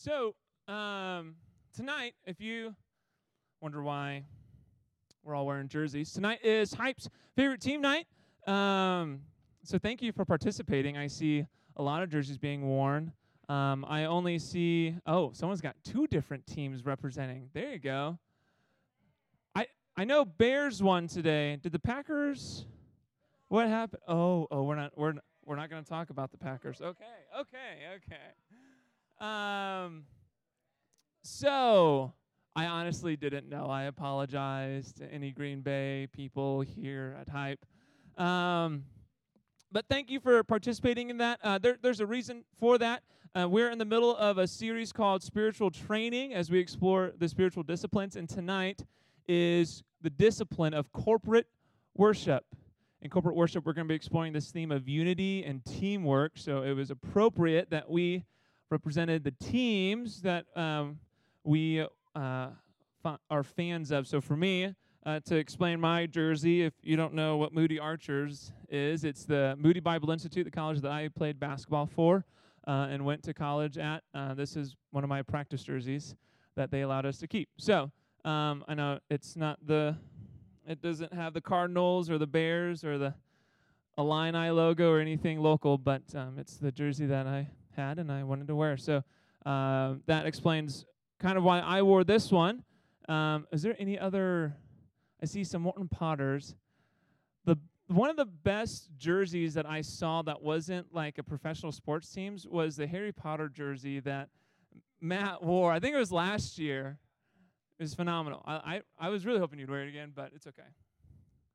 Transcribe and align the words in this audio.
So, 0.00 0.36
um, 0.68 1.34
tonight, 1.74 2.14
if 2.24 2.40
you 2.40 2.72
wonder 3.60 3.82
why 3.82 4.22
we're 5.24 5.34
all 5.34 5.44
wearing 5.44 5.66
jerseys, 5.66 6.12
tonight 6.12 6.38
is 6.44 6.72
Hype's 6.72 7.08
favorite 7.34 7.60
team 7.60 7.80
night. 7.80 8.06
Um, 8.46 9.22
so, 9.64 9.76
thank 9.76 10.00
you 10.00 10.12
for 10.12 10.24
participating. 10.24 10.96
I 10.96 11.08
see 11.08 11.44
a 11.74 11.82
lot 11.82 12.04
of 12.04 12.10
jerseys 12.10 12.38
being 12.38 12.68
worn. 12.68 13.12
Um, 13.48 13.84
I 13.88 14.04
only 14.04 14.38
see, 14.38 14.94
oh, 15.04 15.32
someone's 15.32 15.60
got 15.60 15.74
two 15.82 16.06
different 16.06 16.46
teams 16.46 16.84
representing. 16.84 17.50
There 17.52 17.72
you 17.72 17.80
go. 17.80 18.20
I 19.56 19.66
I 19.96 20.04
know 20.04 20.24
Bears 20.24 20.80
won 20.80 21.08
today. 21.08 21.56
Did 21.60 21.72
the 21.72 21.80
Packers? 21.80 22.66
What 23.48 23.66
happened? 23.66 24.02
Oh, 24.06 24.46
oh, 24.52 24.62
we're 24.62 24.76
not 24.76 24.96
we're 24.96 25.14
we're 25.44 25.56
not 25.56 25.70
going 25.70 25.82
to 25.82 25.90
talk 25.90 26.10
about 26.10 26.30
the 26.30 26.38
Packers. 26.38 26.80
Okay, 26.80 27.04
okay, 27.36 27.96
okay. 27.96 28.16
Um, 29.20 30.04
so 31.22 32.12
I 32.54 32.66
honestly 32.66 33.16
didn't 33.16 33.48
know. 33.48 33.66
I 33.66 33.84
apologize 33.84 34.92
to 34.94 35.12
any 35.12 35.30
Green 35.30 35.60
Bay 35.60 36.08
people 36.12 36.60
here 36.60 37.16
at 37.20 37.28
Hype. 37.28 37.64
Um, 38.16 38.84
but 39.70 39.86
thank 39.88 40.10
you 40.10 40.20
for 40.20 40.42
participating 40.44 41.10
in 41.10 41.18
that. 41.18 41.40
Uh, 41.42 41.58
there, 41.58 41.76
there's 41.80 42.00
a 42.00 42.06
reason 42.06 42.44
for 42.58 42.78
that. 42.78 43.02
Uh, 43.38 43.48
we're 43.48 43.70
in 43.70 43.78
the 43.78 43.84
middle 43.84 44.16
of 44.16 44.38
a 44.38 44.46
series 44.46 44.92
called 44.92 45.22
Spiritual 45.22 45.70
Training 45.70 46.32
as 46.32 46.50
we 46.50 46.58
explore 46.58 47.12
the 47.18 47.28
spiritual 47.28 47.62
disciplines, 47.62 48.16
and 48.16 48.28
tonight 48.28 48.82
is 49.28 49.82
the 50.00 50.10
discipline 50.10 50.72
of 50.72 50.90
corporate 50.92 51.46
worship. 51.94 52.44
In 53.02 53.10
corporate 53.10 53.36
worship, 53.36 53.66
we're 53.66 53.74
going 53.74 53.86
to 53.86 53.92
be 53.92 53.94
exploring 53.94 54.32
this 54.32 54.50
theme 54.50 54.72
of 54.72 54.88
unity 54.88 55.44
and 55.44 55.64
teamwork. 55.64 56.32
So 56.36 56.62
it 56.62 56.72
was 56.72 56.90
appropriate 56.90 57.70
that 57.70 57.90
we 57.90 58.24
represented 58.70 59.24
the 59.24 59.30
teams 59.32 60.22
that 60.22 60.44
um, 60.56 60.98
we 61.44 61.86
uh, 62.14 62.48
are 63.30 63.42
fans 63.42 63.90
of. 63.90 64.06
So 64.06 64.20
for 64.20 64.36
me, 64.36 64.74
uh, 65.06 65.20
to 65.24 65.36
explain 65.36 65.80
my 65.80 66.06
jersey, 66.06 66.62
if 66.62 66.74
you 66.82 66.96
don't 66.96 67.14
know 67.14 67.36
what 67.36 67.54
Moody 67.54 67.78
Archers 67.78 68.52
is, 68.68 69.04
it's 69.04 69.24
the 69.24 69.56
Moody 69.58 69.80
Bible 69.80 70.10
Institute, 70.10 70.44
the 70.44 70.50
college 70.50 70.80
that 70.80 70.90
I 70.90 71.08
played 71.08 71.40
basketball 71.40 71.86
for 71.86 72.26
uh, 72.66 72.88
and 72.90 73.04
went 73.04 73.22
to 73.22 73.32
college 73.32 73.78
at. 73.78 74.02
Uh, 74.12 74.34
this 74.34 74.56
is 74.56 74.76
one 74.90 75.04
of 75.04 75.08
my 75.08 75.22
practice 75.22 75.62
jerseys 75.62 76.14
that 76.56 76.70
they 76.70 76.82
allowed 76.82 77.06
us 77.06 77.18
to 77.18 77.26
keep. 77.26 77.48
So 77.56 77.90
um, 78.24 78.64
I 78.68 78.74
know 78.74 78.98
it's 79.08 79.36
not 79.36 79.58
the, 79.64 79.96
it 80.66 80.82
doesn't 80.82 81.14
have 81.14 81.32
the 81.32 81.40
Cardinals 81.40 82.10
or 82.10 82.18
the 82.18 82.26
Bears 82.26 82.84
or 82.84 82.98
the 82.98 83.14
Illini 83.96 84.50
logo 84.50 84.90
or 84.90 85.00
anything 85.00 85.40
local, 85.40 85.78
but 85.78 86.02
um, 86.14 86.36
it's 86.38 86.56
the 86.56 86.70
jersey 86.70 87.06
that 87.06 87.26
I 87.26 87.48
had 87.78 87.98
and 87.98 88.10
I 88.12 88.24
wanted 88.24 88.48
to 88.48 88.56
wear. 88.56 88.76
So 88.76 89.02
uh, 89.46 89.94
that 90.06 90.26
explains 90.26 90.84
kind 91.18 91.38
of 91.38 91.44
why 91.44 91.60
I 91.60 91.82
wore 91.82 92.04
this 92.04 92.30
one. 92.30 92.64
Um, 93.08 93.46
is 93.52 93.62
there 93.62 93.76
any 93.78 93.98
other? 93.98 94.54
I 95.22 95.26
see 95.26 95.44
some 95.44 95.62
Morton 95.62 95.88
Potters. 95.88 96.54
The 97.44 97.56
one 97.86 98.10
of 98.10 98.16
the 98.16 98.26
best 98.26 98.90
jerseys 98.98 99.54
that 99.54 99.66
I 99.66 99.80
saw 99.80 100.22
that 100.22 100.42
wasn't 100.42 100.92
like 100.92 101.18
a 101.18 101.22
professional 101.22 101.72
sports 101.72 102.12
teams 102.12 102.46
was 102.46 102.76
the 102.76 102.86
Harry 102.86 103.12
Potter 103.12 103.48
jersey 103.48 104.00
that 104.00 104.28
Matt 105.00 105.42
wore. 105.42 105.72
I 105.72 105.80
think 105.80 105.94
it 105.94 105.98
was 105.98 106.12
last 106.12 106.58
year. 106.58 106.98
It 107.78 107.84
was 107.84 107.94
phenomenal. 107.94 108.42
I 108.44 108.54
I, 108.54 109.06
I 109.06 109.08
was 109.08 109.24
really 109.24 109.38
hoping 109.38 109.58
you'd 109.58 109.70
wear 109.70 109.84
it 109.84 109.88
again, 109.88 110.12
but 110.14 110.32
it's 110.34 110.46
okay. 110.46 110.68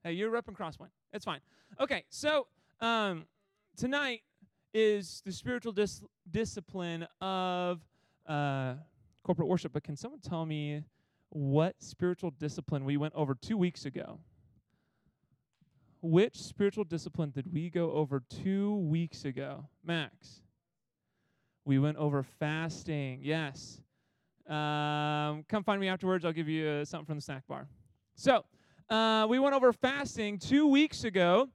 Hey, 0.03 0.13
you're 0.13 0.31
repping 0.31 0.57
Crosspoint. 0.57 0.89
It's 1.13 1.25
fine. 1.25 1.39
Okay, 1.79 2.03
so 2.09 2.47
um, 2.81 3.25
tonight 3.77 4.21
is 4.73 5.21
the 5.25 5.31
spiritual 5.31 5.71
dis- 5.71 6.03
discipline 6.29 7.07
of 7.21 7.81
uh, 8.27 8.73
corporate 9.23 9.47
worship. 9.47 9.73
But 9.73 9.83
can 9.83 9.95
someone 9.95 10.19
tell 10.19 10.45
me 10.45 10.83
what 11.29 11.75
spiritual 11.79 12.31
discipline 12.31 12.85
we 12.85 12.97
went 12.97 13.13
over 13.15 13.35
two 13.35 13.57
weeks 13.57 13.85
ago? 13.85 14.19
Which 16.01 16.37
spiritual 16.37 16.83
discipline 16.83 17.31
did 17.31 17.51
we 17.53 17.69
go 17.69 17.91
over 17.91 18.23
two 18.29 18.75
weeks 18.75 19.23
ago? 19.25 19.65
Max. 19.85 20.41
We 21.65 21.79
went 21.79 21.97
over 21.97 22.23
fasting. 22.23 23.19
Yes. 23.23 23.79
Um, 24.47 25.45
come 25.47 25.63
find 25.63 25.79
me 25.79 25.87
afterwards. 25.87 26.25
I'll 26.25 26.33
give 26.33 26.49
you 26.49 26.67
uh, 26.67 26.85
something 26.85 27.05
from 27.05 27.15
the 27.15 27.21
snack 27.21 27.47
bar. 27.47 27.67
So, 28.15 28.43
uh, 28.89 29.25
we 29.29 29.39
went 29.39 29.55
over 29.55 29.71
fasting 29.71 30.37
two 30.37 30.67
weeks 30.67 31.05
ago. 31.05 31.49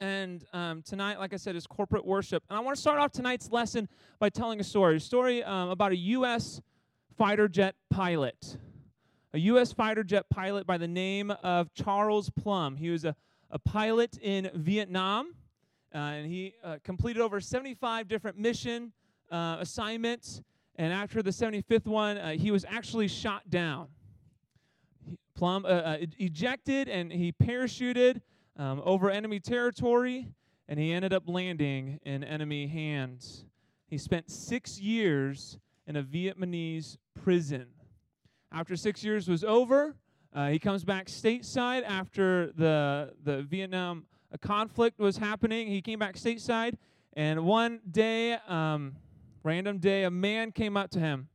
And 0.00 0.44
um, 0.52 0.82
tonight, 0.82 1.18
like 1.18 1.32
I 1.32 1.36
said, 1.36 1.56
is 1.56 1.66
corporate 1.66 2.06
worship. 2.06 2.44
And 2.48 2.56
I 2.56 2.60
want 2.60 2.76
to 2.76 2.80
start 2.80 2.98
off 2.98 3.10
tonight's 3.10 3.50
lesson 3.50 3.88
by 4.18 4.30
telling 4.30 4.60
a 4.60 4.64
story. 4.64 4.96
A 4.96 5.00
story 5.00 5.42
um, 5.42 5.70
about 5.70 5.92
a 5.92 5.96
U.S. 5.96 6.60
fighter 7.16 7.48
jet 7.48 7.74
pilot. 7.90 8.58
A 9.34 9.38
U.S. 9.38 9.72
fighter 9.72 10.04
jet 10.04 10.30
pilot 10.30 10.66
by 10.66 10.78
the 10.78 10.88
name 10.88 11.32
of 11.42 11.74
Charles 11.74 12.30
Plumb. 12.30 12.76
He 12.76 12.90
was 12.90 13.04
a 13.04 13.16
a 13.50 13.58
pilot 13.58 14.18
in 14.18 14.50
Vietnam, 14.54 15.34
uh, 15.94 15.98
and 15.98 16.26
he 16.26 16.54
uh, 16.62 16.76
completed 16.84 17.20
over 17.20 17.40
75 17.40 18.08
different 18.08 18.38
mission 18.38 18.92
uh, 19.30 19.56
assignments. 19.60 20.42
And 20.76 20.92
after 20.92 21.22
the 21.22 21.30
75th 21.30 21.86
one, 21.86 22.18
uh, 22.18 22.32
he 22.32 22.50
was 22.50 22.64
actually 22.68 23.08
shot 23.08 23.48
down. 23.50 23.88
He, 25.04 25.18
Plumb 25.34 25.64
uh, 25.64 25.68
uh, 25.68 25.96
ejected 26.18 26.88
and 26.88 27.10
he 27.12 27.32
parachuted 27.32 28.20
um, 28.58 28.82
over 28.84 29.10
enemy 29.10 29.40
territory, 29.40 30.28
and 30.68 30.78
he 30.78 30.92
ended 30.92 31.12
up 31.12 31.22
landing 31.26 32.00
in 32.04 32.24
enemy 32.24 32.66
hands. 32.66 33.44
He 33.86 33.96
spent 33.96 34.30
six 34.30 34.78
years 34.78 35.58
in 35.86 35.96
a 35.96 36.02
Vietnamese 36.02 36.98
prison. 37.14 37.66
After 38.52 38.76
six 38.76 39.02
years 39.02 39.28
was 39.28 39.44
over, 39.44 39.96
uh, 40.34 40.48
he 40.48 40.58
comes 40.58 40.84
back 40.84 41.06
stateside 41.06 41.84
after 41.84 42.52
the 42.52 43.14
the 43.22 43.42
Vietnam 43.42 44.06
conflict 44.40 44.98
was 44.98 45.16
happening. 45.16 45.68
He 45.68 45.80
came 45.80 45.98
back 45.98 46.16
stateside, 46.16 46.74
and 47.14 47.44
one 47.44 47.80
day, 47.90 48.34
um, 48.46 48.96
random 49.42 49.78
day, 49.78 50.04
a 50.04 50.10
man 50.10 50.52
came 50.52 50.76
up 50.76 50.90
to 50.90 50.98
him. 50.98 51.28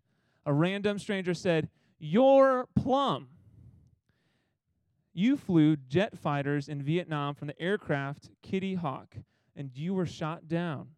A 0.45 0.53
random 0.53 0.99
stranger 0.99 1.33
said, 1.33 1.69
"You're 1.97 2.67
Plumb. 2.75 3.29
You 5.13 5.37
flew 5.37 5.75
jet 5.75 6.17
fighters 6.17 6.67
in 6.67 6.81
Vietnam 6.81 7.35
from 7.35 7.47
the 7.47 7.61
aircraft 7.61 8.29
Kitty 8.41 8.75
Hawk, 8.75 9.15
and 9.55 9.71
you 9.75 9.93
were 9.93 10.05
shot 10.05 10.47
down." 10.47 10.89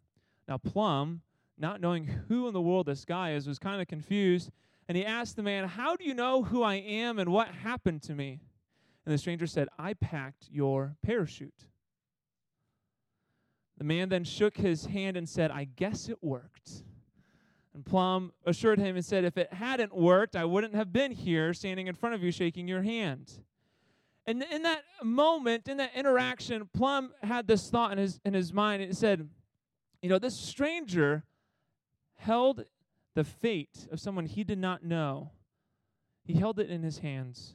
Now 0.47 0.57
Plumb, 0.57 1.21
not 1.57 1.81
knowing 1.81 2.05
who 2.05 2.47
in 2.47 2.53
the 2.53 2.61
world 2.61 2.85
this 2.85 3.05
guy 3.05 3.33
is, 3.33 3.47
was 3.47 3.59
kind 3.59 3.81
of 3.81 3.87
confused 3.87 4.51
and 4.87 4.97
he 4.97 5.05
asked 5.05 5.35
the 5.35 5.43
man, 5.43 5.67
How 5.67 5.95
do 5.95 6.03
you 6.03 6.13
know 6.13 6.43
who 6.43 6.61
I 6.61 6.75
am 6.75 7.17
and 7.19 7.31
what 7.31 7.47
happened 7.47 8.03
to 8.03 8.13
me? 8.13 8.39
And 9.05 9.13
the 9.13 9.17
stranger 9.17 9.47
said, 9.47 9.67
I 9.77 9.93
packed 9.93 10.47
your 10.51 10.95
parachute. 11.03 11.65
The 13.77 13.83
man 13.83 14.09
then 14.09 14.23
shook 14.23 14.57
his 14.57 14.85
hand 14.85 15.17
and 15.17 15.27
said, 15.27 15.51
I 15.51 15.65
guess 15.65 16.07
it 16.07 16.23
worked. 16.23 16.83
And 17.73 17.85
Plumb 17.85 18.31
assured 18.45 18.79
him 18.79 18.95
and 18.95 19.03
said, 19.03 19.25
If 19.25 19.37
it 19.37 19.53
hadn't 19.53 19.95
worked, 19.95 20.35
I 20.35 20.45
wouldn't 20.45 20.75
have 20.75 20.93
been 20.93 21.11
here 21.11 21.53
standing 21.53 21.87
in 21.87 21.95
front 21.95 22.15
of 22.15 22.23
you 22.23 22.31
shaking 22.31 22.67
your 22.67 22.83
hand. 22.83 23.39
And 24.27 24.43
in 24.43 24.63
that 24.63 24.83
moment, 25.03 25.67
in 25.67 25.77
that 25.77 25.91
interaction, 25.95 26.67
Plumb 26.73 27.11
had 27.21 27.47
this 27.47 27.69
thought 27.69 27.91
in 27.91 27.97
his, 27.97 28.19
in 28.25 28.33
his 28.33 28.51
mind. 28.51 28.81
It 28.81 28.95
said, 28.97 29.29
You 30.01 30.09
know, 30.09 30.19
this 30.19 30.35
stranger 30.35 31.23
held 32.15 32.65
the 33.13 33.23
fate 33.23 33.87
of 33.91 33.99
someone 33.99 34.25
he 34.25 34.43
did 34.43 34.57
not 34.57 34.83
know, 34.83 35.31
he 36.23 36.33
held 36.33 36.59
it 36.59 36.69
in 36.69 36.83
his 36.83 36.99
hands. 36.99 37.53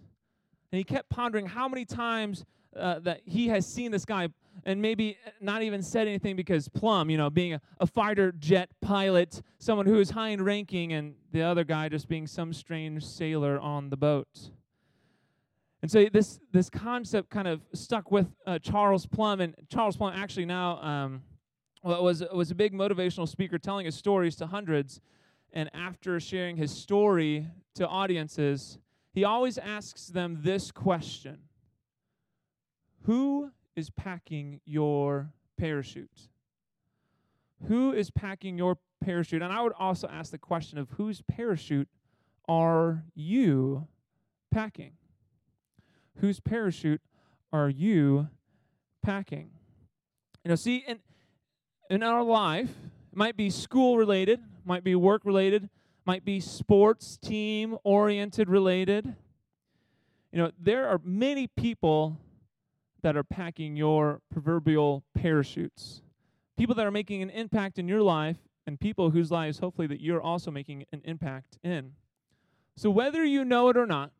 And 0.72 0.78
he 0.78 0.84
kept 0.84 1.10
pondering 1.10 1.46
how 1.46 1.68
many 1.68 1.84
times 1.84 2.44
uh, 2.76 3.00
that 3.00 3.22
he 3.24 3.48
has 3.48 3.66
seen 3.66 3.90
this 3.90 4.04
guy 4.04 4.28
and 4.64 4.80
maybe 4.80 5.16
not 5.40 5.62
even 5.62 5.82
said 5.82 6.06
anything 6.06 6.36
because 6.36 6.68
Plumb, 6.68 7.10
you 7.10 7.16
know, 7.16 7.30
being 7.30 7.54
a, 7.54 7.60
a 7.80 7.86
fighter 7.86 8.32
jet 8.32 8.70
pilot, 8.80 9.42
someone 9.58 9.86
who 9.86 9.98
is 9.98 10.10
high 10.10 10.28
in 10.28 10.42
ranking, 10.42 10.92
and 10.92 11.14
the 11.32 11.42
other 11.42 11.64
guy 11.64 11.88
just 11.88 12.08
being 12.08 12.26
some 12.26 12.52
strange 12.52 13.04
sailor 13.04 13.58
on 13.58 13.90
the 13.90 13.96
boat. 13.96 14.50
And 15.82 15.90
so 15.90 16.06
this 16.12 16.40
this 16.52 16.68
concept 16.68 17.30
kind 17.30 17.48
of 17.48 17.62
stuck 17.72 18.10
with 18.10 18.26
uh, 18.46 18.58
Charles 18.58 19.06
Plumb, 19.06 19.40
and 19.40 19.54
Charles 19.68 19.96
Plumb 19.96 20.12
actually 20.14 20.44
now 20.44 20.80
um, 20.82 21.22
was 21.82 22.22
was 22.32 22.50
a 22.50 22.54
big 22.54 22.74
motivational 22.74 23.26
speaker, 23.26 23.58
telling 23.58 23.86
his 23.86 23.94
stories 23.94 24.36
to 24.36 24.46
hundreds 24.46 25.00
and 25.52 25.70
after 25.74 26.20
sharing 26.20 26.56
his 26.56 26.70
story 26.70 27.46
to 27.74 27.86
audiences, 27.86 28.78
he 29.12 29.24
always 29.24 29.58
asks 29.58 30.06
them 30.06 30.38
this 30.42 30.70
question 30.70 31.38
Who 33.02 33.50
is 33.74 33.90
packing 33.90 34.60
your 34.64 35.32
parachute? 35.56 36.28
Who 37.66 37.92
is 37.92 38.10
packing 38.10 38.56
your 38.56 38.78
parachute? 39.02 39.42
And 39.42 39.52
I 39.52 39.62
would 39.62 39.74
also 39.78 40.08
ask 40.08 40.30
the 40.30 40.38
question 40.38 40.78
of 40.78 40.90
whose 40.90 41.22
parachute 41.22 41.88
are 42.48 43.04
you 43.14 43.86
packing? 44.50 44.92
Whose 46.20 46.40
parachute 46.40 47.00
are 47.52 47.68
you 47.68 48.28
packing? 49.02 49.50
You 50.44 50.50
know, 50.50 50.54
see, 50.54 50.84
in, 50.86 50.98
in 51.88 52.02
our 52.02 52.22
life, 52.22 52.70
it 53.12 53.16
might 53.16 53.36
be 53.36 53.50
school 53.50 53.96
related, 53.96 54.40
might 54.64 54.84
be 54.84 54.94
work 54.94 55.22
related, 55.24 55.68
might 56.04 56.24
be 56.24 56.40
sports 56.40 57.16
team 57.16 57.76
oriented 57.84 58.48
related. 58.48 59.14
You 60.32 60.38
know, 60.38 60.52
there 60.58 60.88
are 60.88 61.00
many 61.04 61.46
people 61.46 62.18
that 63.02 63.16
are 63.16 63.24
packing 63.24 63.76
your 63.76 64.20
proverbial 64.30 65.02
parachutes. 65.14 66.02
People 66.58 66.74
that 66.74 66.86
are 66.86 66.90
making 66.90 67.22
an 67.22 67.30
impact 67.30 67.78
in 67.78 67.88
your 67.88 68.02
life 68.02 68.36
and 68.66 68.78
people 68.78 69.10
whose 69.10 69.30
lives 69.30 69.58
hopefully 69.58 69.86
that 69.86 70.00
you're 70.00 70.20
also 70.20 70.50
making 70.50 70.84
an 70.92 71.00
impact 71.04 71.58
in. 71.64 71.92
So 72.76 72.90
whether 72.90 73.24
you 73.24 73.44
know 73.44 73.68
it 73.70 73.76
or 73.76 73.86
not, 73.86 74.12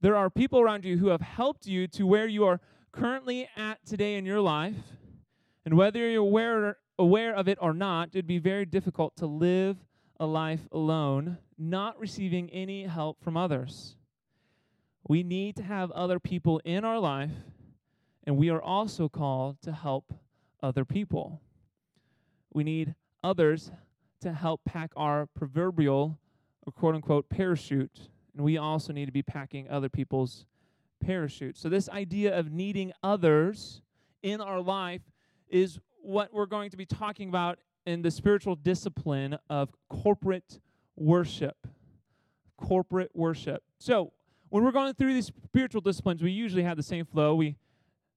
there 0.00 0.16
are 0.16 0.30
people 0.30 0.60
around 0.60 0.84
you 0.84 0.96
who 0.98 1.08
have 1.08 1.20
helped 1.20 1.66
you 1.66 1.86
to 1.88 2.06
where 2.06 2.26
you 2.26 2.44
are 2.44 2.60
currently 2.92 3.48
at 3.56 3.84
today 3.84 4.16
in 4.16 4.24
your 4.24 4.40
life. 4.40 4.74
And 5.64 5.76
whether 5.76 5.98
you're 6.08 6.22
aware, 6.22 6.78
aware 6.98 7.34
of 7.34 7.48
it 7.48 7.58
or 7.60 7.74
not, 7.74 8.10
it'd 8.12 8.26
be 8.26 8.38
very 8.38 8.64
difficult 8.64 9.16
to 9.16 9.26
live 9.26 9.76
a 10.18 10.26
life 10.26 10.68
alone, 10.72 11.38
not 11.58 11.98
receiving 11.98 12.50
any 12.50 12.84
help 12.84 13.22
from 13.22 13.36
others. 13.36 13.96
We 15.06 15.22
need 15.22 15.56
to 15.56 15.62
have 15.62 15.90
other 15.90 16.18
people 16.18 16.60
in 16.64 16.84
our 16.84 16.98
life, 16.98 17.32
and 18.24 18.36
we 18.36 18.50
are 18.50 18.60
also 18.60 19.08
called 19.08 19.60
to 19.62 19.72
help 19.72 20.14
other 20.62 20.84
people. 20.84 21.40
We 22.52 22.64
need 22.64 22.94
others 23.22 23.70
to 24.20 24.32
help 24.32 24.62
pack 24.64 24.92
our 24.96 25.26
proverbial 25.26 26.18
or 26.66 26.72
quote 26.72 26.94
unquote 26.94 27.28
parachute. 27.28 28.08
And 28.34 28.44
we 28.44 28.58
also 28.58 28.92
need 28.92 29.06
to 29.06 29.12
be 29.12 29.22
packing 29.22 29.68
other 29.68 29.88
people's 29.88 30.46
parachutes. 31.00 31.60
So, 31.60 31.68
this 31.68 31.88
idea 31.88 32.38
of 32.38 32.50
needing 32.52 32.92
others 33.02 33.82
in 34.22 34.40
our 34.40 34.60
life 34.60 35.02
is 35.48 35.78
what 36.02 36.32
we're 36.32 36.46
going 36.46 36.70
to 36.70 36.76
be 36.76 36.86
talking 36.86 37.28
about 37.28 37.58
in 37.86 38.02
the 38.02 38.10
spiritual 38.10 38.54
discipline 38.54 39.38
of 39.48 39.70
corporate 39.88 40.60
worship. 40.96 41.66
Corporate 42.56 43.10
worship. 43.14 43.62
So, 43.78 44.12
when 44.50 44.64
we're 44.64 44.72
going 44.72 44.94
through 44.94 45.14
these 45.14 45.32
spiritual 45.44 45.80
disciplines, 45.80 46.22
we 46.22 46.30
usually 46.30 46.62
have 46.62 46.76
the 46.76 46.82
same 46.82 47.04
flow. 47.04 47.34
We 47.34 47.56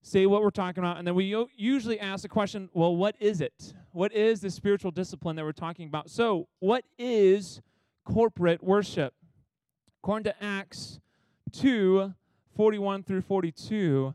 say 0.02 0.26
what 0.26 0.42
we're 0.42 0.50
talking 0.50 0.84
about, 0.84 0.98
and 0.98 1.08
then 1.08 1.16
we 1.16 1.34
usually 1.56 2.00
ask 2.00 2.24
the 2.24 2.30
question, 2.30 2.70
well, 2.74 2.96
what 2.96 3.16
is 3.20 3.40
it? 3.40 3.74
What 3.92 4.12
is 4.12 4.42
the 4.42 4.50
spiritual 4.50 4.92
discipline 4.92 5.38
that 5.38 5.46
we're 5.46 5.54
talking 5.54 5.88
about? 5.88 6.10
So, 6.10 6.48
what 6.60 6.84
is 6.98 7.62
corporate 8.04 8.64
worship? 8.64 9.14
According 10.04 10.26
to 10.26 10.44
Acts 10.44 11.00
2 11.54 12.14
41 12.58 13.04
through 13.04 13.22
42, 13.22 14.14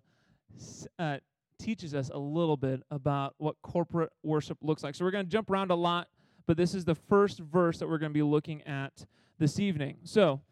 uh, 0.99 1.17
teaches 1.59 1.95
us 1.95 2.11
a 2.13 2.19
little 2.19 2.59
bit 2.59 2.83
about 2.91 3.35
what 3.39 3.57
corporate 3.63 4.13
worship 4.23 4.59
looks 4.61 4.83
like. 4.83 4.95
So, 4.95 5.07
we're 5.07 5.11
going 5.11 5.25
to 5.25 5.31
jump 5.31 5.49
around 5.49 5.71
a 5.71 5.75
lot, 5.75 6.09
but 6.47 6.59
this 6.59 6.75
is 6.75 6.85
the 6.85 6.95
first 6.95 7.39
verse 7.39 7.79
that 7.79 7.89
we're 7.89 7.97
going 7.97 8.11
to 8.11 8.15
be 8.15 8.23
looking 8.23 8.61
at 8.65 9.07
this 9.39 9.59
evening. 9.59 9.97
So, 10.05 10.43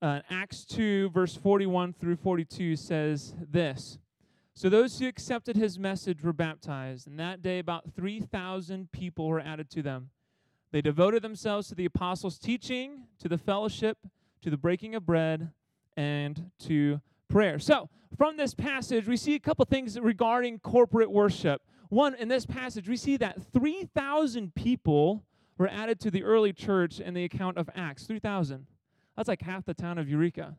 uh, 0.00 0.20
Acts 0.30 0.64
2, 0.64 1.10
verse 1.10 1.36
41 1.36 1.92
through 1.92 2.16
42 2.16 2.76
says 2.76 3.34
this. 3.38 3.98
So 4.54 4.70
those 4.70 4.98
who 4.98 5.06
accepted 5.06 5.56
his 5.56 5.78
message 5.78 6.22
were 6.22 6.32
baptized, 6.32 7.06
and 7.06 7.20
that 7.20 7.42
day 7.42 7.58
about 7.58 7.92
3,000 7.94 8.90
people 8.92 9.28
were 9.28 9.40
added 9.40 9.68
to 9.72 9.82
them. 9.82 10.08
They 10.72 10.80
devoted 10.80 11.20
themselves 11.20 11.68
to 11.68 11.74
the 11.74 11.84
apostles' 11.84 12.38
teaching, 12.38 13.02
to 13.18 13.28
the 13.28 13.36
fellowship, 13.36 13.98
to 14.42 14.50
the 14.50 14.56
breaking 14.56 14.94
of 14.94 15.06
bread, 15.06 15.50
and 15.96 16.50
to 16.60 17.00
prayer. 17.28 17.58
So, 17.58 17.88
from 18.16 18.36
this 18.36 18.54
passage, 18.54 19.06
we 19.06 19.16
see 19.16 19.34
a 19.34 19.40
couple 19.40 19.64
things 19.64 19.98
regarding 19.98 20.60
corporate 20.60 21.10
worship. 21.10 21.62
One, 21.88 22.14
in 22.14 22.28
this 22.28 22.46
passage, 22.46 22.88
we 22.88 22.96
see 22.96 23.16
that 23.18 23.38
3,000 23.52 24.54
people 24.54 25.24
were 25.58 25.68
added 25.68 26.00
to 26.00 26.10
the 26.10 26.22
early 26.22 26.52
church 26.52 27.00
in 27.00 27.14
the 27.14 27.24
account 27.24 27.58
of 27.58 27.68
Acts. 27.74 28.04
3,000. 28.04 28.66
That's 29.16 29.28
like 29.28 29.42
half 29.42 29.64
the 29.64 29.74
town 29.74 29.98
of 29.98 30.08
Eureka. 30.08 30.56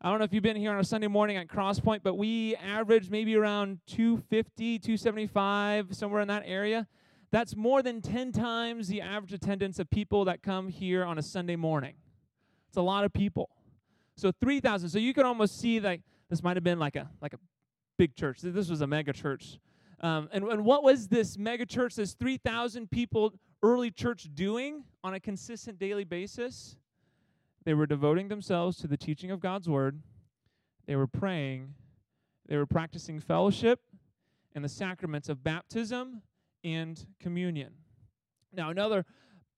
I 0.00 0.08
don't 0.08 0.18
know 0.18 0.24
if 0.24 0.32
you've 0.32 0.42
been 0.42 0.56
here 0.56 0.72
on 0.72 0.80
a 0.80 0.84
Sunday 0.84 1.08
morning 1.08 1.36
at 1.36 1.46
Crosspoint, 1.46 2.00
but 2.02 2.14
we 2.14 2.56
average 2.56 3.10
maybe 3.10 3.36
around 3.36 3.80
250, 3.86 4.78
275, 4.78 5.94
somewhere 5.94 6.22
in 6.22 6.28
that 6.28 6.44
area. 6.46 6.86
That's 7.30 7.54
more 7.54 7.82
than 7.82 8.00
10 8.00 8.32
times 8.32 8.88
the 8.88 9.02
average 9.02 9.34
attendance 9.34 9.78
of 9.78 9.90
people 9.90 10.24
that 10.24 10.42
come 10.42 10.68
here 10.68 11.04
on 11.04 11.18
a 11.18 11.22
Sunday 11.22 11.56
morning. 11.56 11.94
It's 12.70 12.76
a 12.76 12.82
lot 12.82 13.04
of 13.04 13.12
people. 13.12 13.50
So 14.16 14.30
3,000. 14.40 14.88
So 14.88 15.00
you 15.00 15.12
can 15.12 15.26
almost 15.26 15.58
see 15.60 15.80
that 15.80 15.98
this 16.28 16.40
might 16.40 16.56
have 16.56 16.62
been 16.62 16.78
like 16.78 16.94
a 16.94 17.10
like 17.20 17.32
a 17.32 17.38
big 17.98 18.14
church. 18.14 18.42
This 18.42 18.70
was 18.70 18.80
a 18.80 18.86
mega 18.86 19.12
church. 19.12 19.58
Um, 20.00 20.28
and, 20.32 20.44
and 20.44 20.64
what 20.64 20.84
was 20.84 21.08
this 21.08 21.36
mega 21.36 21.66
church, 21.66 21.96
this 21.96 22.14
3,000 22.14 22.88
people 22.90 23.34
early 23.60 23.90
church 23.90 24.28
doing 24.34 24.84
on 25.02 25.14
a 25.14 25.20
consistent 25.20 25.80
daily 25.80 26.04
basis? 26.04 26.76
They 27.64 27.74
were 27.74 27.86
devoting 27.86 28.28
themselves 28.28 28.76
to 28.78 28.86
the 28.86 28.96
teaching 28.96 29.32
of 29.32 29.40
God's 29.40 29.68
word. 29.68 30.00
They 30.86 30.94
were 30.94 31.08
praying. 31.08 31.74
They 32.46 32.56
were 32.56 32.66
practicing 32.66 33.18
fellowship 33.18 33.80
and 34.54 34.64
the 34.64 34.68
sacraments 34.68 35.28
of 35.28 35.42
baptism 35.42 36.22
and 36.62 37.04
communion. 37.18 37.72
Now, 38.52 38.70
another 38.70 39.04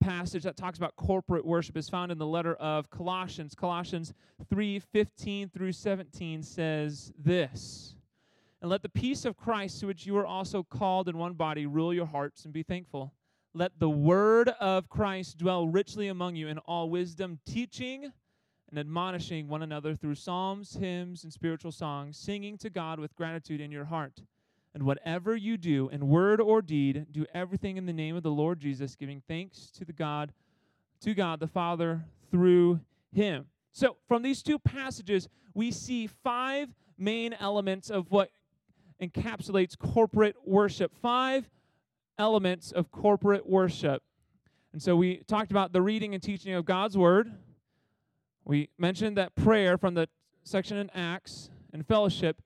passage 0.02 0.43
that 0.43 0.56
talks 0.56 0.78
about 0.78 0.96
corporate 0.96 1.44
worship 1.44 1.76
is 1.76 1.88
found 1.88 2.10
in 2.10 2.19
the 2.19 2.26
letter 2.26 2.54
of 2.54 2.90
Colossians. 2.90 3.54
Colossians 3.54 4.12
3 4.50 4.81
15 4.81 5.49
through 5.49 5.72
17 5.72 6.43
says 6.43 7.12
this 7.16 7.94
And 8.60 8.70
let 8.70 8.82
the 8.82 8.88
peace 8.88 9.25
of 9.25 9.37
Christ, 9.37 9.81
to 9.81 9.87
which 9.87 10.04
you 10.04 10.16
are 10.16 10.26
also 10.26 10.62
called 10.62 11.08
in 11.08 11.16
one 11.16 11.34
body, 11.34 11.66
rule 11.66 11.94
your 11.94 12.06
hearts 12.06 12.44
and 12.44 12.52
be 12.52 12.62
thankful. 12.62 13.12
Let 13.54 13.78
the 13.78 13.90
word 13.90 14.49
of 14.60 14.88
Christ 14.88 15.38
dwell 15.38 15.69
richly 15.69 16.08
among 16.08 16.37
you 16.37 16.48
in 16.48 16.58
all 16.58 16.90
wisdom, 16.90 17.38
teaching 17.46 18.10
and 18.70 18.78
admonishing 18.78 19.46
one 19.46 19.62
another 19.62 19.94
through 19.94 20.14
psalms, 20.14 20.75
hymns, 20.75 21.25
and 21.25 21.32
spiritual 21.32 21.70
songs, 21.70 22.16
singing 22.16 22.56
to 22.58 22.70
God 22.70 22.98
with 22.98 23.14
gratitude 23.14 23.60
in 23.60 23.70
your 23.70 23.84
heart. 23.84 24.22
And 24.74 24.84
whatever 24.84 25.36
you 25.36 25.56
do, 25.58 25.90
in 25.90 26.08
word 26.08 26.40
or 26.40 26.62
deed, 26.62 27.06
do 27.10 27.26
everything 27.34 27.76
in 27.76 27.84
the 27.84 27.92
name 27.92 28.16
of 28.16 28.22
the 28.22 28.30
Lord 28.30 28.58
Jesus, 28.58 28.94
giving 28.94 29.22
thanks 29.28 29.70
to 29.72 29.84
the 29.84 29.92
God, 29.92 30.32
to 31.02 31.14
God 31.14 31.40
the 31.40 31.46
Father 31.46 32.04
through 32.30 32.80
him. 33.12 33.46
So, 33.72 33.96
from 34.08 34.22
these 34.22 34.42
two 34.42 34.58
passages, 34.58 35.28
we 35.54 35.70
see 35.70 36.06
five 36.06 36.69
main 36.96 37.34
elements 37.34 37.90
of 37.90 38.10
what 38.10 38.30
encapsulates 39.02 39.76
corporate 39.76 40.36
worship. 40.44 40.94
Five 41.02 41.50
elements 42.19 42.72
of 42.72 42.90
corporate 42.90 43.48
worship. 43.48 44.02
And 44.72 44.82
so 44.82 44.96
we 44.96 45.19
talked 45.26 45.50
about 45.50 45.72
the 45.72 45.82
reading 45.82 46.14
and 46.14 46.22
teaching 46.22 46.54
of 46.54 46.64
God's 46.64 46.96
word. 46.96 47.32
We 48.44 48.70
mentioned 48.79 49.17
that 49.19 49.34
prayer 49.34 49.76
from 49.76 49.94
the 49.94 50.08
section 50.44 50.79
in 50.79 50.91
Acts 50.94 51.50
and 51.72 51.86
fellowship. 51.86 52.41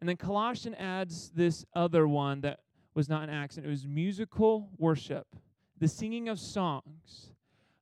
And 0.00 0.08
then 0.08 0.16
Colossians 0.16 0.76
adds 0.78 1.30
this 1.34 1.64
other 1.74 2.08
one 2.08 2.40
that 2.40 2.60
was 2.94 3.08
not 3.08 3.22
an 3.22 3.30
and 3.30 3.64
it 3.64 3.68
was 3.68 3.86
musical 3.86 4.70
worship, 4.78 5.26
the 5.78 5.88
singing 5.88 6.28
of 6.28 6.40
songs. 6.40 7.30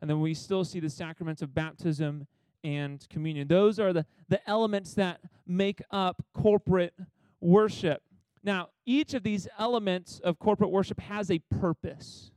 And 0.01 0.11
then 0.11 0.21
we 0.21 0.35
still 0.35 0.65
see 0.65 0.81
the 0.81 0.91
sacraments 0.91 1.43
of 1.43 1.55
baptism 1.55 2.27
and 2.63 3.07
communion. 3.09 3.49
Those 3.49 3.79
are 3.79 3.93
the, 3.93 4.05
the 4.29 4.47
elements 4.49 4.95
that 4.95 5.21
make 5.47 5.81
up 5.91 6.25
corporate 6.35 6.95
worship. 7.41 8.03
Now, 8.43 8.69
each 8.85 9.15
of 9.15 9.23
these 9.23 9.49
elements 9.59 10.21
of 10.21 10.39
corporate 10.39 10.71
worship 10.71 11.01
has 11.01 11.31
a 11.31 11.39
purpose. 11.39 12.31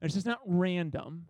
It's 0.00 0.14
just 0.14 0.26
not 0.26 0.40
random. 0.46 1.26